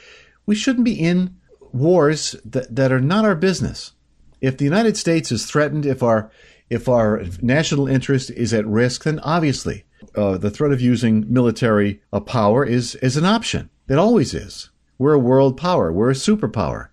we 0.45 0.53
shouldn't 0.53 0.85
be 0.85 0.99
in 0.99 1.38
wars 1.71 2.35
that, 2.45 2.75
that 2.75 2.91
are 2.91 3.01
not 3.01 3.25
our 3.25 3.35
business. 3.35 3.93
If 4.41 4.57
the 4.57 4.65
United 4.65 4.97
States 4.97 5.31
is 5.31 5.45
threatened, 5.45 5.85
if 5.85 6.01
our 6.03 6.31
if 6.69 6.87
our 6.87 7.23
national 7.41 7.87
interest 7.87 8.29
is 8.31 8.53
at 8.53 8.67
risk, 8.67 9.03
then 9.03 9.19
obviously 9.19 9.85
uh, 10.15 10.37
the 10.37 10.51
threat 10.51 10.71
of 10.71 10.81
using 10.81 11.25
military 11.31 12.01
uh, 12.13 12.19
power 12.19 12.63
is 12.63 12.95
is 12.95 13.17
an 13.17 13.25
option. 13.25 13.69
It 13.87 13.97
always 13.97 14.33
is. 14.33 14.69
We're 14.99 15.13
a 15.13 15.19
world 15.19 15.57
power. 15.57 15.91
We're 15.91 16.11
a 16.11 16.13
superpower. 16.13 16.89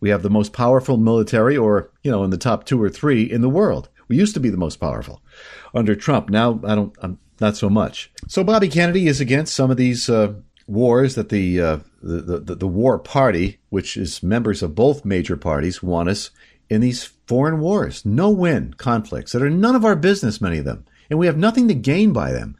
We 0.00 0.10
have 0.10 0.22
the 0.22 0.30
most 0.30 0.52
powerful 0.52 0.96
military, 0.96 1.56
or, 1.56 1.90
you 2.02 2.10
know, 2.10 2.22
in 2.24 2.30
the 2.30 2.38
top 2.38 2.64
two 2.64 2.80
or 2.80 2.88
three 2.88 3.22
in 3.24 3.40
the 3.40 3.48
world. 3.48 3.88
We 4.06 4.16
used 4.16 4.34
to 4.34 4.40
be 4.40 4.48
the 4.48 4.56
most 4.56 4.76
powerful 4.76 5.22
under 5.74 5.94
Trump. 5.94 6.30
Now, 6.30 6.60
I 6.64 6.74
don't, 6.74 6.96
I'm 7.02 7.18
not 7.40 7.56
so 7.56 7.68
much. 7.68 8.10
So 8.28 8.44
Bobby 8.44 8.68
Kennedy 8.68 9.08
is 9.08 9.20
against 9.20 9.54
some 9.54 9.70
of 9.70 9.76
these 9.76 10.08
uh, 10.08 10.34
wars 10.68 11.14
that 11.14 11.30
the, 11.30 11.60
uh, 11.60 11.78
the, 12.02 12.38
the, 12.38 12.54
the 12.54 12.66
war 12.66 12.98
party, 12.98 13.58
which 13.70 13.96
is 13.96 14.22
members 14.22 14.62
of 14.62 14.74
both 14.74 15.04
major 15.04 15.36
parties, 15.36 15.82
want 15.82 16.08
us 16.08 16.30
in 16.70 16.80
these 16.80 17.04
foreign 17.26 17.60
wars, 17.60 18.04
no 18.04 18.30
win 18.30 18.74
conflicts 18.74 19.32
that 19.32 19.42
are 19.42 19.50
none 19.50 19.74
of 19.74 19.84
our 19.84 19.96
business, 19.96 20.40
many 20.40 20.58
of 20.58 20.64
them. 20.64 20.84
And 21.10 21.18
we 21.18 21.26
have 21.26 21.38
nothing 21.38 21.68
to 21.68 21.74
gain 21.74 22.12
by 22.12 22.32
them. 22.32 22.56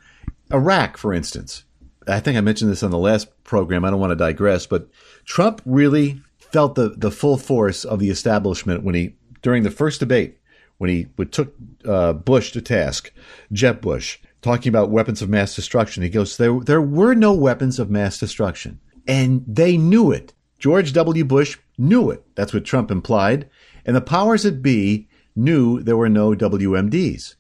Iraq, 0.53 0.97
for 0.97 1.13
instance. 1.13 1.65
I 2.07 2.21
think 2.21 2.39
I 2.39 2.41
mentioned 2.41 2.71
this 2.71 2.83
on 2.83 2.91
the 2.91 2.99
last 2.99 3.29
program. 3.45 3.85
I 3.85 3.91
don't 3.91 4.01
want 4.01 4.13
to 4.13 4.17
digress, 4.17 4.67
but 4.67 4.89
Trump 5.27 5.61
really 5.67 6.23
felt 6.39 6.75
the, 6.75 6.91
the 6.97 7.11
full 7.11 7.37
force 7.37 7.85
of 7.85 7.99
the 7.99 8.09
establishment 8.09 8.83
when 8.83 8.95
he, 8.95 9.15
during 9.43 9.63
the 9.63 9.71
first 9.71 10.01
debate, 10.01 10.39
when 10.79 10.89
he 10.89 11.07
took 11.31 11.55
uh, 11.85 12.15
Bush 12.15 12.53
to 12.53 12.63
task, 12.63 13.13
Jeb 13.53 13.83
Bush, 13.83 14.19
talking 14.43 14.71
about 14.71 14.91
weapons 14.91 15.23
of 15.23 15.29
mass 15.29 15.55
destruction. 15.55 16.03
He 16.03 16.09
goes, 16.09 16.37
there, 16.37 16.59
there 16.61 16.81
were 16.81 17.15
no 17.15 17.33
weapons 17.33 17.79
of 17.79 17.91
mass 17.91 18.19
destruction. 18.19 18.81
And 19.07 19.45
they 19.47 19.77
knew 19.77 20.11
it. 20.13 20.35
George 20.59 20.93
W. 20.93 21.25
Bush 21.25 21.59
knew 21.77 22.11
it. 22.11 22.25
That's 22.35 22.53
what 22.53 22.65
Trump 22.65 22.91
implied. 22.91 23.49
And 23.85 23.97
the 23.97 24.01
powers 24.01 24.43
that 24.43 24.63
be 24.63 25.09
knew 25.35 25.83
there 25.83 25.97
were 25.97 26.09
no 26.09 26.33
WMDs. 26.33 27.37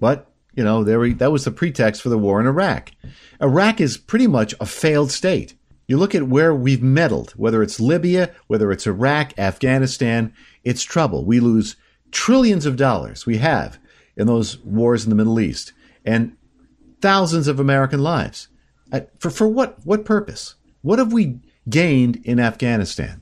But 0.00 0.30
you 0.54 0.64
know, 0.64 0.82
there 0.82 0.98
were, 0.98 1.10
that 1.10 1.32
was 1.32 1.44
the 1.44 1.50
pretext 1.50 2.02
for 2.02 2.08
the 2.08 2.18
war 2.18 2.40
in 2.40 2.46
Iraq. 2.46 2.90
Iraq 3.40 3.80
is 3.80 3.98
pretty 3.98 4.26
much 4.26 4.54
a 4.58 4.66
failed 4.66 5.12
state. 5.12 5.54
You 5.86 5.98
look 5.98 6.14
at 6.14 6.24
where 6.24 6.54
we've 6.54 6.82
meddled, 6.82 7.32
whether 7.32 7.62
it's 7.62 7.78
Libya, 7.78 8.32
whether 8.48 8.72
it's 8.72 8.86
Iraq, 8.86 9.38
Afghanistan, 9.38 10.32
it's 10.64 10.82
trouble. 10.82 11.24
We 11.24 11.38
lose 11.38 11.76
trillions 12.10 12.66
of 12.66 12.76
dollars. 12.76 13.26
We 13.26 13.36
have 13.36 13.78
in 14.16 14.26
those 14.26 14.58
wars 14.64 15.04
in 15.04 15.10
the 15.10 15.16
Middle 15.16 15.38
East 15.38 15.72
and 16.06 16.36
thousands 17.00 17.48
of 17.48 17.60
American 17.60 18.02
lives. 18.02 18.48
For, 19.18 19.30
for 19.30 19.48
what, 19.48 19.84
what 19.84 20.04
purpose? 20.04 20.54
What 20.82 20.98
have 20.98 21.12
we 21.12 21.40
gained 21.68 22.16
in 22.24 22.38
Afghanistan? 22.38 23.20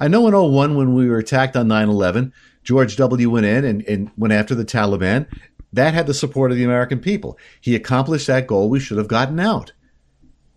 I 0.00 0.08
know 0.08 0.26
in 0.26 0.34
01 0.34 0.74
when 0.74 0.94
we 0.94 1.08
were 1.08 1.18
attacked 1.18 1.56
on 1.56 1.68
9 1.68 1.88
11, 1.88 2.32
George 2.64 2.96
W. 2.96 3.30
went 3.30 3.46
in 3.46 3.64
and, 3.64 3.82
and 3.82 4.10
went 4.16 4.32
after 4.32 4.54
the 4.54 4.64
Taliban. 4.64 5.26
That 5.72 5.94
had 5.94 6.06
the 6.06 6.14
support 6.14 6.50
of 6.50 6.56
the 6.56 6.64
American 6.64 7.00
people. 7.00 7.38
He 7.60 7.74
accomplished 7.74 8.26
that 8.26 8.46
goal. 8.46 8.68
We 8.68 8.80
should 8.80 8.98
have 8.98 9.08
gotten 9.08 9.38
out 9.38 9.72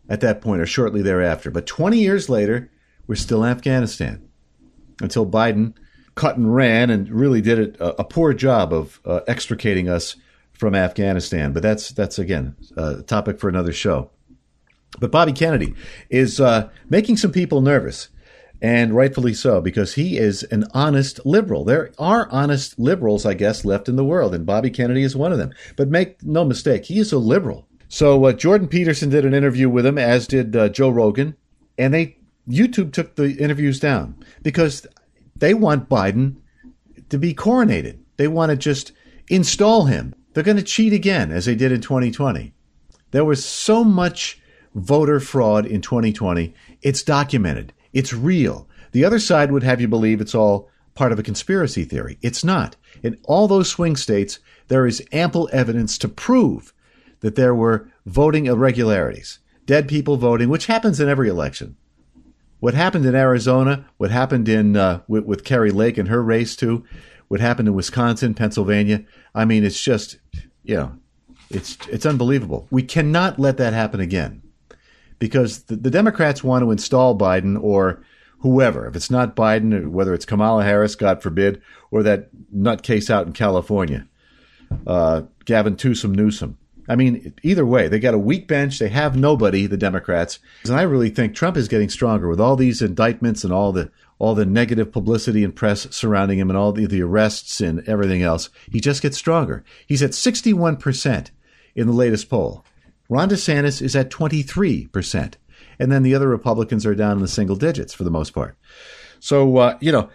at 0.08 0.22
that 0.22 0.42
point 0.42 0.62
or 0.62 0.66
shortly 0.66 1.02
thereafter. 1.02 1.52
But 1.52 1.66
20 1.66 2.00
years 2.00 2.30
later, 2.30 2.72
we're 3.08 3.16
still 3.16 3.44
in 3.44 3.50
Afghanistan 3.50 4.28
until 5.02 5.26
Biden 5.26 5.74
cut 6.16 6.38
and 6.38 6.54
ran 6.54 6.90
and 6.90 7.10
really 7.10 7.42
did 7.42 7.76
a, 7.78 8.02
a 8.02 8.04
poor 8.04 8.34
job 8.34 8.74
of 8.74 9.00
uh, 9.06 9.22
extricating 9.28 9.90
us 9.90 10.16
from 10.58 10.76
Afghanistan. 10.76 11.54
But 11.54 11.64
that's 11.64 11.90
that's 11.90 12.20
again 12.20 12.56
a 12.76 13.02
topic 13.04 13.40
for 13.40 13.50
another 13.50 13.74
show. 13.74 14.10
But 15.00 15.12
Bobby 15.12 15.34
Kennedy 15.34 15.76
is 16.10 16.40
uh, 16.40 16.70
making 16.90 17.18
some 17.18 17.32
people 17.32 17.62
nervous, 17.62 18.10
and 18.62 18.96
rightfully 18.96 19.34
so, 19.34 19.60
because 19.60 19.96
he 19.96 20.18
is 20.18 20.44
an 20.44 20.66
honest 20.74 21.26
liberal. 21.26 21.66
There 21.66 21.92
are 22.00 22.30
honest 22.32 22.80
liberals, 22.80 23.26
I 23.26 23.34
guess, 23.34 23.66
left 23.66 23.90
in 23.90 23.98
the 23.98 24.06
world, 24.06 24.34
and 24.34 24.46
Bobby 24.46 24.70
Kennedy 24.70 25.04
is 25.04 25.16
one 25.16 25.32
of 25.32 25.38
them. 25.38 25.54
But 25.76 25.90
make 25.90 26.24
no 26.24 26.46
mistake, 26.46 26.86
he 26.86 27.00
is 27.00 27.12
a 27.12 27.18
liberal. 27.18 27.68
So 27.88 28.26
uh, 28.26 28.34
Jordan 28.34 28.68
Peterson 28.68 29.10
did 29.10 29.26
an 29.26 29.34
interview 29.34 29.70
with 29.70 29.86
him, 29.86 29.98
as 29.98 30.28
did 30.28 30.56
uh, 30.56 30.70
Joe 30.70 30.90
Rogan, 30.90 31.36
and 31.78 31.94
they 31.94 32.18
YouTube 32.48 32.94
took 32.94 33.16
the 33.16 33.34
interviews 33.36 33.80
down 33.80 34.16
because 34.44 34.88
they 35.36 35.54
want 35.54 35.90
Biden 35.90 36.38
to 37.10 37.18
be 37.18 37.34
coronated. 37.34 38.00
They 38.18 38.28
want 38.28 38.52
to 38.52 38.56
just 38.56 38.92
install 39.30 39.86
him. 39.86 40.16
They're 40.36 40.44
going 40.44 40.58
to 40.58 40.64
cheat 40.64 40.92
again, 40.92 41.32
as 41.32 41.46
they 41.46 41.56
did 41.56 41.72
in 41.72 41.80
2020. 41.80 42.54
There 43.12 43.24
was 43.24 43.46
so 43.46 43.86
much 43.86 44.38
voter 44.76 45.22
fraud 45.22 45.66
in 45.66 45.80
2020. 45.80 46.54
It's 46.82 47.02
documented. 47.02 47.72
It's 47.94 48.14
real. 48.14 48.68
The 48.92 49.06
other 49.06 49.18
side 49.18 49.50
would 49.54 49.64
have 49.64 49.80
you 49.80 49.88
believe 49.88 50.20
it's 50.20 50.36
all 50.36 50.70
part 50.94 51.14
of 51.14 51.20
a 51.20 51.24
conspiracy 51.24 51.86
theory. 51.86 52.18
It's 52.22 52.44
not. 52.44 52.76
In 53.02 53.18
all 53.24 53.48
those 53.48 53.70
swing 53.70 53.96
states, 53.96 54.40
there 54.68 54.86
is 54.86 55.02
ample 55.14 55.50
evidence 55.54 55.98
to 56.00 56.10
prove 56.10 56.74
that 57.22 57.36
there 57.36 57.56
were 57.56 57.90
voting 58.06 58.48
irregularities, 58.48 59.40
dead 59.66 59.88
people 59.88 60.18
voting, 60.18 60.50
which 60.50 60.66
happens 60.66 61.00
in 61.00 61.08
every 61.08 61.30
election. 61.30 61.78
What 62.60 62.74
happened 62.74 63.06
in 63.06 63.16
Arizona, 63.16 63.86
what 63.96 64.12
happened 64.12 64.50
in 64.50 64.76
uh, 64.76 65.00
with, 65.08 65.24
with 65.24 65.46
Kari 65.46 65.72
Lake 65.72 65.98
and 65.98 66.10
her 66.10 66.22
race 66.22 66.58
too, 66.58 66.84
what 67.28 67.40
happened 67.40 67.68
in 67.68 67.74
Wisconsin, 67.74 68.34
Pennsylvania. 68.34 69.04
I 69.34 69.46
mean, 69.46 69.64
it's 69.64 69.82
just, 69.82 70.18
you 70.66 70.76
know, 70.76 70.98
it's 71.50 71.78
it's 71.90 72.06
unbelievable. 72.06 72.68
We 72.72 72.84
cannot 72.84 73.40
let 73.40 73.58
that 73.58 73.74
happen 73.74 74.00
again, 74.00 74.42
because 75.20 75.64
the, 75.64 75.76
the 75.76 75.92
Democrats 75.92 76.44
want 76.44 76.64
to 76.64 76.72
install 76.72 77.18
Biden 77.18 77.62
or 77.62 78.04
whoever. 78.40 78.88
If 78.88 78.96
it's 78.96 79.12
not 79.12 79.36
Biden, 79.36 79.90
whether 79.90 80.14
it's 80.14 80.26
Kamala 80.26 80.64
Harris, 80.64 80.96
God 80.96 81.22
forbid, 81.22 81.62
or 81.92 82.04
that 82.04 82.30
nutcase 82.54 83.10
out 83.10 83.28
in 83.28 83.34
California, 83.34 84.08
uh, 84.86 85.24
Gavin 85.46 85.78
Newsom 85.82 86.14
Newsom. 86.14 86.58
I 86.88 86.96
mean, 86.96 87.34
either 87.42 87.66
way, 87.66 87.88
they 87.88 88.00
got 88.00 88.14
a 88.14 88.20
weak 88.20 88.48
bench. 88.48 88.80
They 88.80 88.90
have 88.90 89.16
nobody, 89.16 89.66
the 89.66 89.78
Democrats. 89.78 90.40
And 90.64 90.76
I 90.76 90.84
really 90.84 91.10
think 91.10 91.34
Trump 91.34 91.58
is 91.58 91.68
getting 91.68 91.90
stronger 91.90 92.30
with 92.30 92.40
all 92.40 92.56
these 92.56 92.82
indictments 92.82 93.44
and 93.44 93.52
all 93.52 93.72
the 93.72 93.92
all 94.18 94.34
the 94.34 94.46
negative 94.46 94.92
publicity 94.92 95.44
and 95.44 95.54
press 95.56 95.94
surrounding 95.94 96.40
him 96.40 96.50
and 96.50 96.58
all 96.58 96.72
the, 96.72 96.86
the 96.86 97.02
arrests 97.02 97.60
and 97.60 97.82
everything 97.88 98.22
else. 98.22 98.50
He 98.72 98.80
just 98.80 99.02
gets 99.02 99.18
stronger. 99.18 99.64
He's 99.88 100.02
at 100.02 100.12
61% 100.12 101.32
in 101.76 101.88
the 101.88 101.94
latest 101.94 102.30
poll. 102.30 102.64
Ron 103.10 103.30
DeSantis 103.30 103.82
is 103.82 103.96
at 103.96 104.10
23%. 104.10 105.34
And 105.80 105.92
then 105.92 106.04
the 106.04 106.16
other 106.16 106.30
Republicans 106.30 106.86
are 106.86 106.96
down 106.96 107.18
in 107.18 107.22
the 107.22 107.28
single 107.28 107.58
digits 107.58 107.94
for 107.94 108.06
the 108.06 108.10
most 108.12 108.32
part. 108.32 108.58
So, 109.20 109.58
uh, 109.58 109.78
you 109.82 109.92
know, 109.92 110.10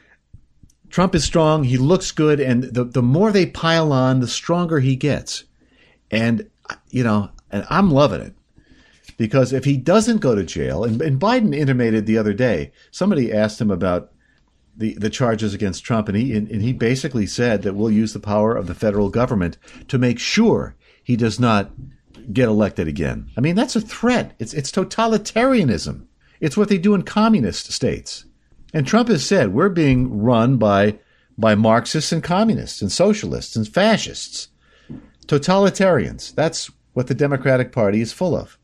Trump 0.88 1.14
is 1.14 1.24
strong. 1.24 1.64
He 1.64 1.76
looks 1.76 2.10
good. 2.10 2.40
And 2.40 2.64
the, 2.64 2.84
the 2.84 3.02
more 3.02 3.30
they 3.30 3.46
pile 3.46 3.92
on, 3.92 4.20
the 4.20 4.28
stronger 4.28 4.80
he 4.80 4.96
gets. 4.96 5.44
And 6.10 6.49
you 6.90 7.04
know, 7.04 7.30
and 7.50 7.66
I'm 7.70 7.90
loving 7.90 8.20
it 8.20 8.34
because 9.16 9.52
if 9.52 9.64
he 9.64 9.76
doesn't 9.76 10.18
go 10.18 10.34
to 10.34 10.44
jail, 10.44 10.84
and, 10.84 11.02
and 11.02 11.20
Biden 11.20 11.54
intimated 11.54 12.06
the 12.06 12.18
other 12.18 12.32
day, 12.32 12.72
somebody 12.90 13.32
asked 13.32 13.60
him 13.60 13.70
about 13.70 14.12
the, 14.76 14.94
the 14.94 15.10
charges 15.10 15.52
against 15.52 15.84
Trump, 15.84 16.08
and 16.08 16.16
he 16.16 16.34
and, 16.34 16.48
and 16.50 16.62
he 16.62 16.72
basically 16.72 17.26
said 17.26 17.62
that 17.62 17.74
we'll 17.74 17.90
use 17.90 18.12
the 18.12 18.20
power 18.20 18.56
of 18.56 18.66
the 18.66 18.74
federal 18.74 19.10
government 19.10 19.58
to 19.88 19.98
make 19.98 20.18
sure 20.18 20.74
he 21.02 21.16
does 21.16 21.38
not 21.38 21.70
get 22.32 22.48
elected 22.48 22.88
again. 22.88 23.28
I 23.36 23.40
mean, 23.40 23.56
that's 23.56 23.76
a 23.76 23.80
threat. 23.80 24.32
It's 24.38 24.54
it's 24.54 24.70
totalitarianism. 24.70 26.06
It's 26.40 26.56
what 26.56 26.68
they 26.68 26.78
do 26.78 26.94
in 26.94 27.02
communist 27.02 27.72
states. 27.72 28.24
And 28.72 28.86
Trump 28.86 29.08
has 29.08 29.26
said 29.26 29.52
we're 29.52 29.68
being 29.68 30.22
run 30.22 30.56
by 30.56 30.98
by 31.36 31.54
Marxists 31.54 32.12
and 32.12 32.22
communists 32.22 32.80
and 32.80 32.90
socialists 32.90 33.56
and 33.56 33.66
fascists. 33.66 34.48
Totalitarians. 35.30 36.34
That's 36.34 36.72
what 36.92 37.06
the 37.06 37.14
Democratic 37.14 37.70
Party 37.70 38.00
is 38.00 38.12
full 38.12 38.34
of. 38.34 38.58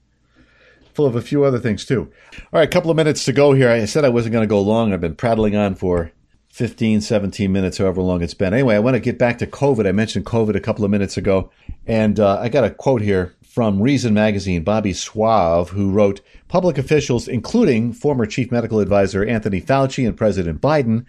Full 0.95 1.07
of 1.07 1.15
a 1.15 1.23
few 1.23 1.45
other 1.45 1.61
things, 1.61 1.85
too. 1.85 2.11
All 2.53 2.59
right, 2.59 2.69
a 2.69 2.73
couple 2.73 2.91
of 2.91 2.97
minutes 2.97 3.25
to 3.27 3.33
go 3.33 3.53
here. 3.53 3.71
I 3.71 3.85
said 3.85 4.05
I 4.05 4.09
wasn't 4.09 4.33
going 4.33 4.43
to 4.43 4.53
go 4.53 4.61
long. 4.61 4.93
I've 4.93 5.01
been 5.01 5.15
prattling 5.15 5.55
on 5.55 5.77
for 5.77 6.11
15, 6.49 7.03
17 7.03 7.53
minutes, 7.53 7.79
however 7.79 8.03
long 8.03 8.21
it's 8.21 8.35
been. 8.35 8.53
Anyway, 8.53 8.75
I 8.75 8.81
want 8.81 8.95
to 8.95 9.01
get 9.01 9.17
back 9.17 9.39
to 9.39 9.47
COVID. 9.47 9.87
I 9.87 9.93
mentioned 9.93 10.27
COVID 10.27 10.57
a 10.57 10.61
couple 10.61 10.85
of 10.85 10.91
minutes 10.91 11.17
ago. 11.17 11.51
And 11.87 12.19
uh, 12.19 12.41
I 12.41 12.49
got 12.49 12.65
a 12.65 12.71
quote 12.71 13.03
here 13.03 13.37
from 13.45 13.81
Reason 13.81 14.13
Magazine, 14.13 14.65
Bobby 14.65 14.93
Soave, 14.93 15.69
who 15.69 15.93
wrote 15.93 16.21
Public 16.49 16.79
officials, 16.79 17.29
including 17.29 17.93
former 17.93 18.27
Chief 18.27 18.51
Medical 18.51 18.81
Advisor 18.81 19.25
Anthony 19.25 19.61
Fauci 19.61 20.05
and 20.05 20.17
President 20.17 20.61
Biden, 20.61 21.05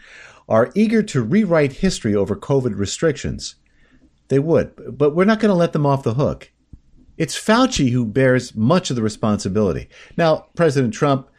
are 0.48 0.72
eager 0.76 1.02
to 1.02 1.24
rewrite 1.24 1.74
history 1.74 2.14
over 2.14 2.36
COVID 2.36 2.78
restrictions. 2.78 3.56
They 4.30 4.40
would, 4.40 4.98
but 4.98 5.16
we're 5.16 5.26
not 5.26 5.40
going 5.40 5.50
to 5.50 5.56
let 5.56 5.74
them 5.74 5.86
off 5.86 6.04
the 6.04 6.16
hook. 6.16 6.52
It's 7.18 7.40
Fauci 7.40 7.92
who 7.92 8.06
bears 8.06 8.56
much 8.56 8.90
of 8.90 8.96
the 8.96 9.02
responsibility. 9.02 9.90
Now, 10.18 10.48
President 10.56 10.94
Trump 10.94 11.30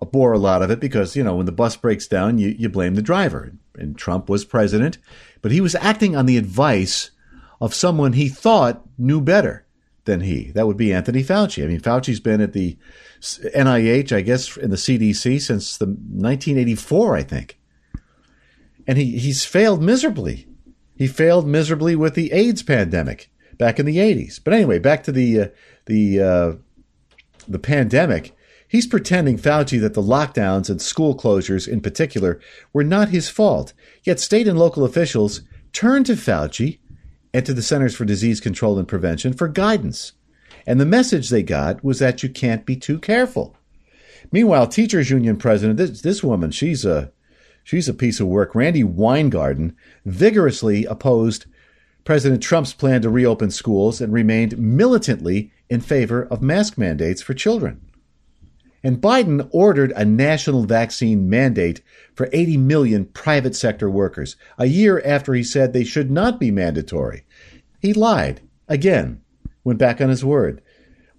uh, 0.00 0.06
bore 0.06 0.32
a 0.32 0.38
lot 0.38 0.62
of 0.62 0.70
it 0.70 0.80
because, 0.80 1.16
you 1.16 1.22
know, 1.22 1.36
when 1.36 1.46
the 1.46 1.52
bus 1.52 1.76
breaks 1.76 2.06
down, 2.06 2.38
you, 2.38 2.54
you 2.58 2.68
blame 2.68 2.94
the 2.94 3.02
driver. 3.02 3.52
And 3.76 3.96
Trump 3.96 4.28
was 4.28 4.44
president, 4.44 4.98
but 5.42 5.52
he 5.52 5.60
was 5.60 5.74
acting 5.74 6.16
on 6.16 6.26
the 6.26 6.36
advice 6.36 7.10
of 7.60 7.74
someone 7.74 8.14
he 8.14 8.28
thought 8.28 8.86
knew 8.96 9.20
better 9.20 9.66
than 10.04 10.20
he. 10.20 10.50
That 10.52 10.66
would 10.66 10.76
be 10.76 10.92
Anthony 10.92 11.22
Fauci. 11.22 11.62
I 11.62 11.66
mean, 11.66 11.80
Fauci's 11.80 12.20
been 12.20 12.40
at 12.40 12.54
the 12.54 12.76
NIH, 13.20 14.10
I 14.10 14.22
guess, 14.22 14.56
in 14.56 14.70
the 14.70 14.76
CDC 14.76 15.40
since 15.40 15.76
the 15.76 15.86
1984, 15.86 17.16
I 17.16 17.22
think. 17.22 17.58
And 18.86 18.96
he, 18.96 19.18
he's 19.18 19.44
failed 19.44 19.82
miserably. 19.82 20.47
He 20.98 21.06
failed 21.06 21.46
miserably 21.46 21.94
with 21.94 22.14
the 22.14 22.32
AIDS 22.32 22.64
pandemic 22.64 23.30
back 23.56 23.78
in 23.78 23.86
the 23.86 23.98
80s. 23.98 24.40
But 24.42 24.52
anyway, 24.52 24.80
back 24.80 25.04
to 25.04 25.12
the 25.12 25.40
uh, 25.40 25.48
the 25.86 26.20
uh, 26.20 26.52
the 27.46 27.60
pandemic. 27.60 28.34
He's 28.66 28.86
pretending 28.86 29.38
Fauci 29.38 29.80
that 29.80 29.94
the 29.94 30.02
lockdowns 30.02 30.68
and 30.68 30.82
school 30.82 31.16
closures 31.16 31.68
in 31.68 31.80
particular 31.80 32.40
were 32.72 32.84
not 32.84 33.10
his 33.10 33.30
fault. 33.30 33.72
Yet 34.02 34.18
state 34.18 34.48
and 34.48 34.58
local 34.58 34.84
officials 34.84 35.42
turned 35.72 36.06
to 36.06 36.14
Fauci 36.14 36.80
and 37.32 37.46
to 37.46 37.54
the 37.54 37.62
Centers 37.62 37.94
for 37.94 38.04
Disease 38.04 38.40
Control 38.40 38.76
and 38.76 38.88
Prevention 38.88 39.32
for 39.32 39.48
guidance. 39.48 40.12
And 40.66 40.80
the 40.80 40.84
message 40.84 41.30
they 41.30 41.44
got 41.44 41.82
was 41.82 42.00
that 42.00 42.22
you 42.22 42.28
can't 42.28 42.66
be 42.66 42.76
too 42.76 42.98
careful. 42.98 43.56
Meanwhile, 44.32 44.66
teachers 44.66 45.10
union 45.10 45.36
president, 45.36 45.78
this, 45.78 46.02
this 46.02 46.22
woman, 46.22 46.50
she's 46.50 46.84
a 46.84 47.12
She's 47.68 47.86
a 47.86 47.92
piece 47.92 48.18
of 48.18 48.26
work. 48.26 48.54
Randi 48.54 48.82
Weingarten 48.82 49.76
vigorously 50.06 50.86
opposed 50.86 51.44
President 52.02 52.42
Trump's 52.42 52.72
plan 52.72 53.02
to 53.02 53.10
reopen 53.10 53.50
schools 53.50 54.00
and 54.00 54.10
remained 54.10 54.56
militantly 54.56 55.52
in 55.68 55.82
favor 55.82 56.24
of 56.30 56.40
mask 56.40 56.78
mandates 56.78 57.20
for 57.20 57.34
children. 57.34 57.82
And 58.82 59.02
Biden 59.02 59.50
ordered 59.52 59.92
a 59.94 60.06
national 60.06 60.64
vaccine 60.64 61.28
mandate 61.28 61.82
for 62.14 62.30
80 62.32 62.56
million 62.56 63.04
private 63.04 63.54
sector 63.54 63.90
workers, 63.90 64.36
a 64.56 64.64
year 64.64 65.02
after 65.04 65.34
he 65.34 65.44
said 65.44 65.74
they 65.74 65.84
should 65.84 66.10
not 66.10 66.40
be 66.40 66.50
mandatory. 66.50 67.26
He 67.80 67.92
lied. 67.92 68.40
Again, 68.66 69.20
went 69.62 69.78
back 69.78 70.00
on 70.00 70.08
his 70.08 70.24
word. 70.24 70.62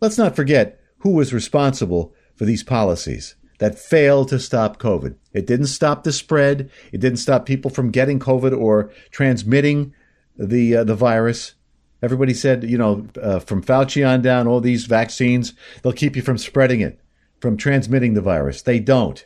Let's 0.01 0.18
not 0.18 0.36
forget 0.36 0.82
who 1.01 1.12
was 1.12 1.32
responsible 1.32 2.12
for 2.34 2.46
these 2.46 2.63
policies 2.63 3.36
that 3.59 3.77
failed 3.77 4.29
to 4.29 4.39
stop 4.39 4.79
COVID. 4.79 5.15
It 5.33 5.45
didn't 5.45 5.67
stop 5.67 6.03
the 6.03 6.11
spread. 6.11 6.71
It 6.91 6.99
didn't 6.99 7.19
stop 7.19 7.45
people 7.45 7.69
from 7.69 7.91
getting 7.91 8.19
COVID 8.19 8.57
or 8.57 8.91
transmitting 9.11 9.93
the 10.37 10.77
uh, 10.77 10.83
the 10.83 10.95
virus. 10.95 11.53
Everybody 12.01 12.33
said, 12.33 12.63
you 12.63 12.77
know, 12.77 13.07
uh, 13.21 13.39
from 13.39 13.61
Fauci 13.61 14.07
on 14.07 14.21
down, 14.21 14.47
all 14.47 14.61
these 14.61 14.85
vaccines, 14.85 15.53
they'll 15.83 15.91
keep 15.91 16.15
you 16.15 16.21
from 16.21 16.37
spreading 16.37 16.79
it, 16.79 16.99
from 17.41 17.57
transmitting 17.57 18.13
the 18.13 18.21
virus. 18.21 18.61
They 18.61 18.79
don't. 18.79 19.25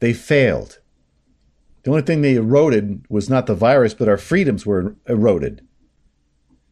They 0.00 0.12
failed. 0.12 0.78
The 1.82 1.90
only 1.90 2.02
thing 2.02 2.20
they 2.20 2.34
eroded 2.34 3.06
was 3.08 3.30
not 3.30 3.46
the 3.46 3.54
virus, 3.54 3.94
but 3.94 4.08
our 4.08 4.18
freedoms 4.18 4.66
were 4.66 4.94
eroded. 5.08 5.66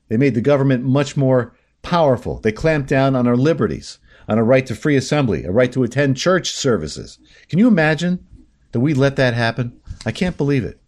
They 0.09 0.19
made 0.19 0.35
the 0.35 0.43
government 0.43 0.85
much 0.85 1.17
more 1.17 1.57
powerful. 1.81 2.39
They 2.41 2.53
clamped 2.53 2.91
down 2.91 3.17
on 3.17 3.27
our 3.27 3.37
liberties 3.37 3.99
on 4.31 4.39
a 4.39 4.45
right 4.45 4.65
to 4.65 4.77
free 4.77 4.97
assembly, 4.97 5.43
a 5.45 5.51
right 5.51 5.73
to 5.73 5.83
attend 5.83 6.17
church 6.17 6.53
services. 6.53 7.19
Can 7.49 7.59
you 7.59 7.67
imagine 7.67 8.25
that 8.71 8.79
we 8.79 8.95
let 8.95 9.17
that 9.17 9.35
happen? 9.35 9.79
I 10.07 10.13
can't 10.13 10.37
believe 10.37 10.63
it. 10.63 10.81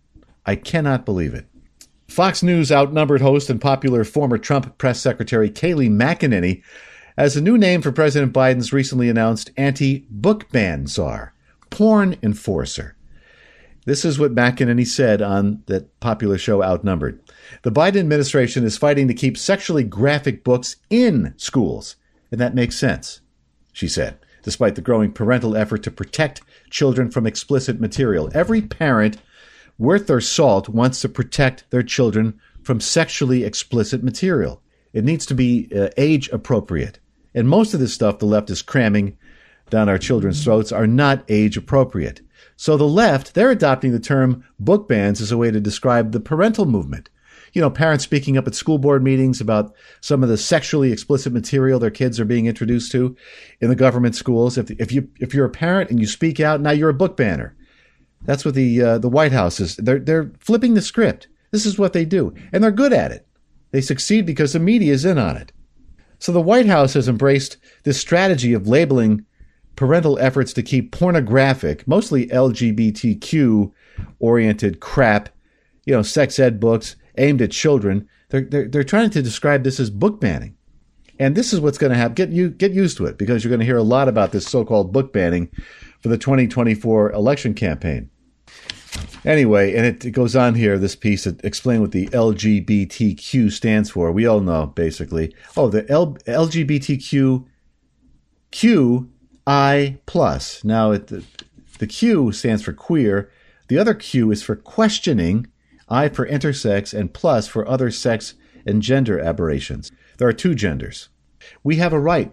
I 0.46 0.54
cannot 0.54 1.04
believe 1.04 1.34
it. 1.34 1.48
Fox 2.06 2.44
News 2.44 2.70
outnumbered 2.70 3.20
host 3.20 3.50
and 3.50 3.60
popular 3.60 4.04
former 4.04 4.38
Trump 4.38 4.78
press 4.78 5.00
secretary 5.00 5.50
Kayleigh 5.50 5.90
McEnany 5.90 6.62
as 7.16 7.36
a 7.36 7.40
new 7.40 7.58
name 7.58 7.82
for 7.82 7.90
President 7.90 8.32
Biden's 8.32 8.72
recently 8.72 9.08
announced 9.08 9.50
anti 9.56 10.06
book 10.08 10.48
ban 10.50 10.86
czar, 10.86 11.34
porn 11.68 12.16
enforcer. 12.22 12.96
This 13.86 14.04
is 14.04 14.20
what 14.20 14.36
McEnany 14.36 14.86
said 14.86 15.20
on 15.20 15.64
that 15.66 15.98
popular 15.98 16.38
show 16.38 16.62
Outnumbered. 16.62 17.20
The 17.62 17.72
Biden 17.72 17.98
administration 17.98 18.62
is 18.62 18.78
fighting 18.78 19.08
to 19.08 19.14
keep 19.14 19.36
sexually 19.36 19.82
graphic 19.82 20.44
books 20.44 20.76
in 20.90 21.34
schools, 21.38 21.96
and 22.30 22.40
that 22.40 22.54
makes 22.54 22.78
sense, 22.78 23.21
she 23.72 23.88
said, 23.88 24.18
despite 24.42 24.74
the 24.74 24.82
growing 24.82 25.12
parental 25.12 25.56
effort 25.56 25.82
to 25.82 25.90
protect 25.90 26.42
children 26.70 27.10
from 27.10 27.26
explicit 27.26 27.80
material. 27.80 28.30
Every 28.34 28.62
parent 28.62 29.16
worth 29.78 30.06
their 30.06 30.20
salt 30.20 30.68
wants 30.68 31.00
to 31.00 31.08
protect 31.08 31.68
their 31.70 31.82
children 31.82 32.38
from 32.62 32.80
sexually 32.80 33.44
explicit 33.44 34.02
material. 34.02 34.60
It 34.92 35.04
needs 35.04 35.26
to 35.26 35.34
be 35.34 35.68
uh, 35.74 35.88
age 35.96 36.28
appropriate. 36.30 36.98
And 37.34 37.48
most 37.48 37.74
of 37.74 37.80
this 37.80 37.94
stuff 37.94 38.18
the 38.18 38.26
left 38.26 38.50
is 38.50 38.62
cramming 38.62 39.16
down 39.70 39.88
our 39.88 39.98
children's 39.98 40.44
throats 40.44 40.70
are 40.70 40.86
not 40.86 41.24
age 41.28 41.56
appropriate. 41.56 42.20
So 42.56 42.76
the 42.76 42.84
left, 42.84 43.34
they're 43.34 43.50
adopting 43.50 43.92
the 43.92 43.98
term 43.98 44.44
book 44.60 44.86
bans 44.86 45.20
as 45.20 45.32
a 45.32 45.38
way 45.38 45.50
to 45.50 45.60
describe 45.60 46.12
the 46.12 46.20
parental 46.20 46.66
movement. 46.66 47.08
You 47.52 47.60
know, 47.60 47.70
parents 47.70 48.04
speaking 48.04 48.38
up 48.38 48.46
at 48.46 48.54
school 48.54 48.78
board 48.78 49.02
meetings 49.02 49.40
about 49.40 49.74
some 50.00 50.22
of 50.22 50.28
the 50.28 50.38
sexually 50.38 50.90
explicit 50.90 51.32
material 51.32 51.78
their 51.78 51.90
kids 51.90 52.18
are 52.18 52.24
being 52.24 52.46
introduced 52.46 52.92
to 52.92 53.14
in 53.60 53.68
the 53.68 53.76
government 53.76 54.14
schools. 54.14 54.56
If, 54.56 54.70
if 54.70 54.92
you 54.92 55.08
if 55.20 55.34
you're 55.34 55.46
a 55.46 55.50
parent 55.50 55.90
and 55.90 56.00
you 56.00 56.06
speak 56.06 56.40
out, 56.40 56.60
now 56.60 56.70
you're 56.70 56.88
a 56.88 56.94
book 56.94 57.16
banner. 57.16 57.54
That's 58.24 58.44
what 58.44 58.54
the 58.54 58.82
uh, 58.82 58.98
the 58.98 59.08
White 59.08 59.32
House 59.32 59.60
is. 59.60 59.76
They're 59.76 59.98
they're 59.98 60.32
flipping 60.38 60.74
the 60.74 60.80
script. 60.80 61.28
This 61.50 61.66
is 61.66 61.78
what 61.78 61.92
they 61.92 62.04
do, 62.04 62.34
and 62.52 62.64
they're 62.64 62.70
good 62.70 62.92
at 62.92 63.12
it. 63.12 63.26
They 63.72 63.80
succeed 63.80 64.24
because 64.24 64.52
the 64.52 64.58
media 64.58 64.92
is 64.92 65.04
in 65.04 65.18
on 65.18 65.36
it. 65.36 65.52
So 66.18 66.30
the 66.30 66.40
White 66.40 66.66
House 66.66 66.94
has 66.94 67.08
embraced 67.08 67.56
this 67.82 68.00
strategy 68.00 68.52
of 68.52 68.68
labeling 68.68 69.26
parental 69.76 70.18
efforts 70.18 70.52
to 70.52 70.62
keep 70.62 70.92
pornographic, 70.92 71.86
mostly 71.88 72.28
LGBTQ 72.28 73.72
oriented 74.20 74.80
crap, 74.80 75.30
you 75.84 75.94
know, 75.94 76.02
sex 76.02 76.38
ed 76.38 76.60
books 76.60 76.96
aimed 77.18 77.42
at 77.42 77.50
children. 77.50 78.08
They're, 78.30 78.42
they're, 78.42 78.68
they're 78.68 78.84
trying 78.84 79.10
to 79.10 79.22
describe 79.22 79.64
this 79.64 79.80
as 79.80 79.90
book 79.90 80.20
banning. 80.20 80.56
And 81.18 81.36
this 81.36 81.52
is 81.52 81.60
what's 81.60 81.78
going 81.78 81.92
to 81.92 81.98
happen. 81.98 82.14
Get 82.14 82.30
you 82.30 82.50
get 82.50 82.72
used 82.72 82.96
to 82.96 83.06
it 83.06 83.18
because 83.18 83.44
you're 83.44 83.50
going 83.50 83.60
to 83.60 83.66
hear 83.66 83.76
a 83.76 83.82
lot 83.82 84.08
about 84.08 84.32
this 84.32 84.46
so-called 84.46 84.92
book 84.92 85.12
banning 85.12 85.50
for 86.00 86.08
the 86.08 86.18
2024 86.18 87.12
election 87.12 87.54
campaign. 87.54 88.10
Anyway, 89.24 89.74
and 89.74 89.86
it, 89.86 90.04
it 90.04 90.10
goes 90.10 90.34
on 90.34 90.54
here, 90.54 90.78
this 90.78 90.96
piece, 90.96 91.22
to 91.22 91.36
explain 91.44 91.80
what 91.80 91.92
the 91.92 92.08
LGBTQ 92.08 93.52
stands 93.52 93.90
for. 93.90 94.10
We 94.10 94.26
all 94.26 94.40
know, 94.40 94.66
basically. 94.66 95.34
Oh, 95.56 95.68
the 95.68 95.88
L, 95.88 96.14
LGBTQ 96.26 97.46
Q 98.50 99.10
I 99.46 99.98
plus. 100.06 100.64
Now, 100.64 100.90
it, 100.90 101.06
the, 101.06 101.24
the 101.78 101.86
Q 101.86 102.32
stands 102.32 102.62
for 102.62 102.72
queer. 102.72 103.30
The 103.68 103.78
other 103.78 103.94
Q 103.94 104.30
is 104.30 104.42
for 104.42 104.56
questioning, 104.56 105.46
I 105.92 106.08
for 106.08 106.26
intersex, 106.26 106.98
and 106.98 107.12
plus 107.12 107.46
for 107.46 107.68
other 107.68 107.90
sex 107.90 108.32
and 108.64 108.80
gender 108.80 109.20
aberrations. 109.20 109.92
There 110.16 110.26
are 110.26 110.32
two 110.32 110.54
genders. 110.54 111.10
We 111.62 111.76
have 111.76 111.92
a 111.92 112.00
right 112.00 112.32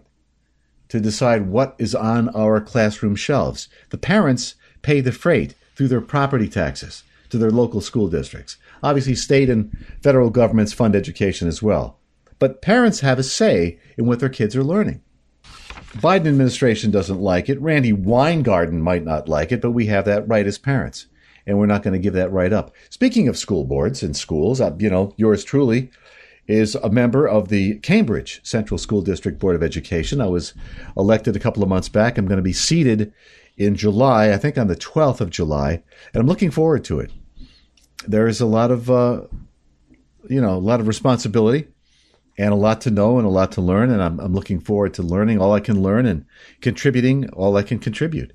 to 0.87 1.01
decide 1.01 1.47
what 1.47 1.75
is 1.77 1.93
on 1.93 2.29
our 2.29 2.61
classroom 2.61 3.15
shelves. 3.15 3.67
The 3.89 3.97
parents 3.97 4.55
pay 4.81 5.01
the 5.01 5.11
freight 5.11 5.55
through 5.75 5.89
their 5.89 5.99
property 5.99 6.47
taxes 6.47 7.03
to 7.31 7.37
their 7.37 7.51
local 7.51 7.81
school 7.81 8.07
districts. 8.07 8.55
Obviously, 8.81 9.15
state 9.15 9.49
and 9.49 9.77
federal 10.01 10.29
governments 10.29 10.71
fund 10.71 10.95
education 10.95 11.47
as 11.47 11.61
well. 11.61 11.99
But 12.39 12.61
parents 12.61 13.01
have 13.01 13.19
a 13.19 13.23
say 13.23 13.77
in 13.97 14.05
what 14.05 14.21
their 14.21 14.29
kids 14.29 14.55
are 14.55 14.63
learning. 14.63 15.01
The 15.91 15.97
Biden 15.97 16.27
administration 16.27 16.91
doesn't 16.91 17.19
like 17.19 17.49
it. 17.49 17.59
Randi 17.61 17.91
Weingarten 17.91 18.81
might 18.81 19.03
not 19.03 19.27
like 19.27 19.51
it, 19.51 19.59
but 19.59 19.71
we 19.71 19.87
have 19.87 20.05
that 20.05 20.27
right 20.29 20.47
as 20.47 20.57
parents, 20.57 21.07
and 21.49 21.57
we're 21.57 21.65
not 21.65 21.81
going 21.81 21.95
to 21.95 21.99
give 21.99 22.13
that 22.13 22.31
right 22.31 22.53
up. 22.53 22.75
Speaking 22.91 23.27
of 23.27 23.35
school 23.35 23.65
boards 23.65 24.03
and 24.03 24.15
schools, 24.15 24.61
uh, 24.61 24.75
you 24.77 24.87
know, 24.87 25.15
yours 25.17 25.43
truly 25.43 25.89
is 26.47 26.75
a 26.75 26.91
member 26.91 27.27
of 27.27 27.47
the 27.47 27.79
Cambridge 27.79 28.39
Central 28.43 28.77
School 28.77 29.01
District 29.01 29.39
Board 29.39 29.55
of 29.55 29.63
Education. 29.63 30.21
I 30.21 30.27
was 30.27 30.53
elected 30.95 31.35
a 31.35 31.39
couple 31.39 31.63
of 31.63 31.69
months 31.69 31.89
back. 31.89 32.19
I'm 32.19 32.27
going 32.27 32.37
to 32.37 32.43
be 32.43 32.53
seated 32.53 33.11
in 33.57 33.75
July, 33.75 34.31
I 34.31 34.37
think 34.37 34.59
on 34.59 34.67
the 34.67 34.75
12th 34.75 35.21
of 35.21 35.31
July, 35.31 35.81
and 36.13 36.21
I'm 36.21 36.27
looking 36.27 36.51
forward 36.51 36.83
to 36.85 36.99
it. 36.99 37.11
There 38.07 38.27
is 38.27 38.39
a 38.39 38.45
lot 38.45 38.69
of, 38.69 38.91
uh, 38.91 39.23
you 40.29 40.39
know, 40.39 40.55
a 40.55 40.59
lot 40.59 40.79
of 40.79 40.87
responsibility 40.87 41.67
and 42.37 42.53
a 42.53 42.57
lot 42.57 42.79
to 42.81 42.91
know 42.91 43.17
and 43.17 43.25
a 43.25 43.31
lot 43.31 43.51
to 43.53 43.61
learn. 43.61 43.89
And 43.89 44.03
I'm, 44.03 44.19
I'm 44.19 44.35
looking 44.35 44.59
forward 44.59 44.93
to 44.93 45.03
learning 45.03 45.41
all 45.41 45.53
I 45.53 45.59
can 45.61 45.81
learn 45.81 46.05
and 46.05 46.25
contributing 46.61 47.27
all 47.31 47.57
I 47.57 47.63
can 47.63 47.79
contribute. 47.79 48.33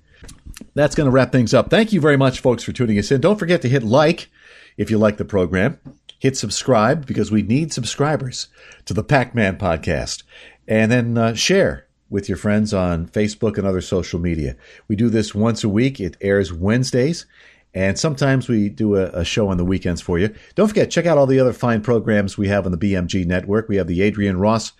That's 0.74 0.94
going 0.94 1.06
to 1.06 1.10
wrap 1.10 1.32
things 1.32 1.54
up. 1.54 1.70
Thank 1.70 1.92
you 1.92 2.00
very 2.00 2.16
much, 2.16 2.40
folks, 2.40 2.64
for 2.64 2.72
tuning 2.72 2.98
us 2.98 3.10
in. 3.10 3.20
Don't 3.20 3.38
forget 3.38 3.62
to 3.62 3.68
hit 3.68 3.82
like 3.82 4.30
if 4.76 4.90
you 4.90 4.98
like 4.98 5.16
the 5.16 5.24
program. 5.24 5.78
Hit 6.18 6.36
subscribe 6.36 7.06
because 7.06 7.30
we 7.30 7.42
need 7.42 7.72
subscribers 7.72 8.48
to 8.86 8.94
the 8.94 9.04
Pac 9.04 9.34
Man 9.34 9.58
podcast. 9.58 10.22
And 10.66 10.90
then 10.90 11.18
uh, 11.18 11.34
share 11.34 11.86
with 12.08 12.28
your 12.28 12.38
friends 12.38 12.72
on 12.72 13.06
Facebook 13.06 13.58
and 13.58 13.66
other 13.66 13.80
social 13.80 14.20
media. 14.20 14.56
We 14.88 14.96
do 14.96 15.10
this 15.10 15.34
once 15.34 15.64
a 15.64 15.68
week. 15.68 16.00
It 16.00 16.16
airs 16.20 16.52
Wednesdays. 16.52 17.26
And 17.74 17.98
sometimes 17.98 18.48
we 18.48 18.68
do 18.68 18.94
a, 18.94 19.06
a, 19.06 19.24
show 19.24 19.48
on 19.48 19.56
the 19.56 19.64
weekends 19.64 20.00
for 20.00 20.16
you. 20.16 20.32
Don't 20.54 20.68
forget, 20.68 20.92
check 20.92 21.06
out 21.06 21.18
all 21.18 21.26
the 21.26 21.40
other 21.40 21.52
fine 21.52 21.82
programs 21.82 22.38
we 22.38 22.46
have 22.46 22.66
on 22.66 22.72
the 22.72 22.78
BMG 22.78 23.26
network. 23.26 23.68
We 23.68 23.76
have 23.76 23.88
the 23.88 24.00
Adrian 24.00 24.38
Ross 24.38 24.72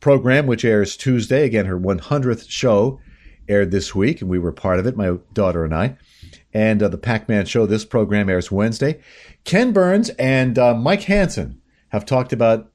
program, 0.00 0.46
which 0.46 0.64
airs 0.64 0.96
Tuesday. 0.96 1.44
Again, 1.44 1.66
her 1.66 1.78
100th 1.78 2.50
show 2.50 2.98
aired 3.50 3.70
this 3.70 3.94
week, 3.94 4.20
and 4.20 4.30
we 4.30 4.38
were 4.38 4.52
part 4.52 4.78
of 4.78 4.86
it, 4.86 4.96
my 4.96 5.16
daughter 5.32 5.64
and 5.64 5.74
I. 5.74 5.96
And 6.52 6.82
uh, 6.82 6.88
the 6.88 6.98
Pac 6.98 7.28
Man 7.28 7.44
show, 7.46 7.66
this 7.66 7.84
program 7.84 8.28
airs 8.28 8.50
Wednesday. 8.50 9.00
Ken 9.44 9.72
Burns 9.72 10.08
and 10.10 10.58
uh, 10.58 10.74
Mike 10.74 11.02
Hansen 11.02 11.60
have 11.90 12.06
talked 12.06 12.32
about 12.32 12.70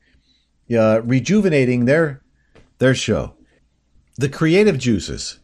uh, 0.76 1.02
rejuvenating 1.04 1.86
their, 1.86 2.22
their 2.78 2.96
show. 2.96 3.34
The 4.18 4.30
creative 4.30 4.78
juices 4.78 5.40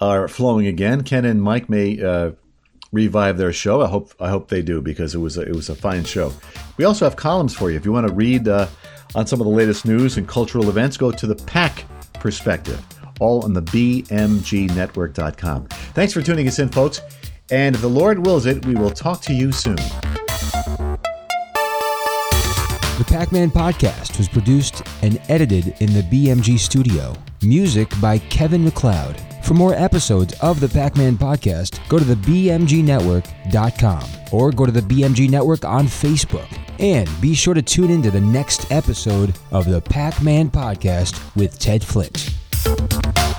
are 0.00 0.28
flowing 0.28 0.66
again. 0.66 1.02
Ken 1.02 1.24
and 1.24 1.42
Mike 1.42 1.68
may 1.68 2.02
uh, 2.02 2.32
revive 2.92 3.36
their 3.38 3.52
show. 3.52 3.82
I 3.82 3.88
hope 3.88 4.14
I 4.20 4.30
hope 4.30 4.48
they 4.48 4.62
do 4.62 4.80
because 4.80 5.14
it 5.14 5.18
was 5.18 5.36
a, 5.36 5.42
it 5.42 5.54
was 5.54 5.68
a 5.68 5.74
fine 5.74 6.04
show. 6.04 6.32
We 6.76 6.84
also 6.84 7.04
have 7.04 7.16
columns 7.16 7.54
for 7.54 7.70
you 7.70 7.76
if 7.76 7.84
you 7.84 7.92
want 7.92 8.06
to 8.06 8.14
read 8.14 8.48
uh, 8.48 8.68
on 9.14 9.26
some 9.26 9.40
of 9.40 9.46
the 9.46 9.52
latest 9.52 9.84
news 9.84 10.16
and 10.16 10.26
cultural 10.28 10.68
events. 10.68 10.96
Go 10.96 11.10
to 11.10 11.26
the 11.26 11.34
Pack 11.34 11.84
Perspective, 12.14 12.82
all 13.20 13.44
on 13.44 13.52
the 13.52 13.62
BMGNetwork.com. 13.62 15.66
Thanks 15.66 16.12
for 16.12 16.22
tuning 16.22 16.48
us 16.48 16.58
in, 16.58 16.68
folks. 16.68 17.00
And 17.50 17.74
if 17.74 17.82
the 17.82 17.88
Lord 17.88 18.24
wills 18.24 18.46
it, 18.46 18.64
we 18.64 18.74
will 18.74 18.90
talk 18.90 19.20
to 19.22 19.34
you 19.34 19.52
soon. 19.52 19.76
The 22.96 23.04
Pac 23.08 23.32
Man 23.32 23.50
podcast 23.50 24.18
was 24.18 24.28
produced 24.28 24.82
and 25.02 25.20
edited 25.28 25.74
in 25.80 25.92
the 25.92 26.02
BMG 26.02 26.58
studio. 26.58 27.14
Music 27.42 27.90
by 28.00 28.18
Kevin 28.18 28.64
MacLeod. 28.64 29.20
For 29.42 29.54
more 29.54 29.74
episodes 29.74 30.32
of 30.40 30.60
the 30.60 30.68
Pac 30.68 30.96
Man 30.96 31.18
podcast, 31.18 31.86
go 31.88 31.98
to 31.98 32.04
the 32.04 32.14
BMGNetwork.com 32.14 34.04
or 34.32 34.52
go 34.52 34.64
to 34.64 34.72
the 34.72 34.80
BMG 34.80 35.28
Network 35.28 35.64
on 35.64 35.86
Facebook. 35.86 36.46
And 36.78 37.10
be 37.20 37.34
sure 37.34 37.54
to 37.54 37.62
tune 37.62 37.90
in 37.90 38.02
to 38.02 38.10
the 38.10 38.20
next 38.20 38.70
episode 38.72 39.36
of 39.50 39.68
the 39.68 39.80
Pac 39.80 40.22
Man 40.22 40.48
podcast 40.48 41.20
with 41.36 41.58
Ted 41.58 41.84
Flint. 41.84 42.32
Thank 42.64 43.28
you. 43.28 43.33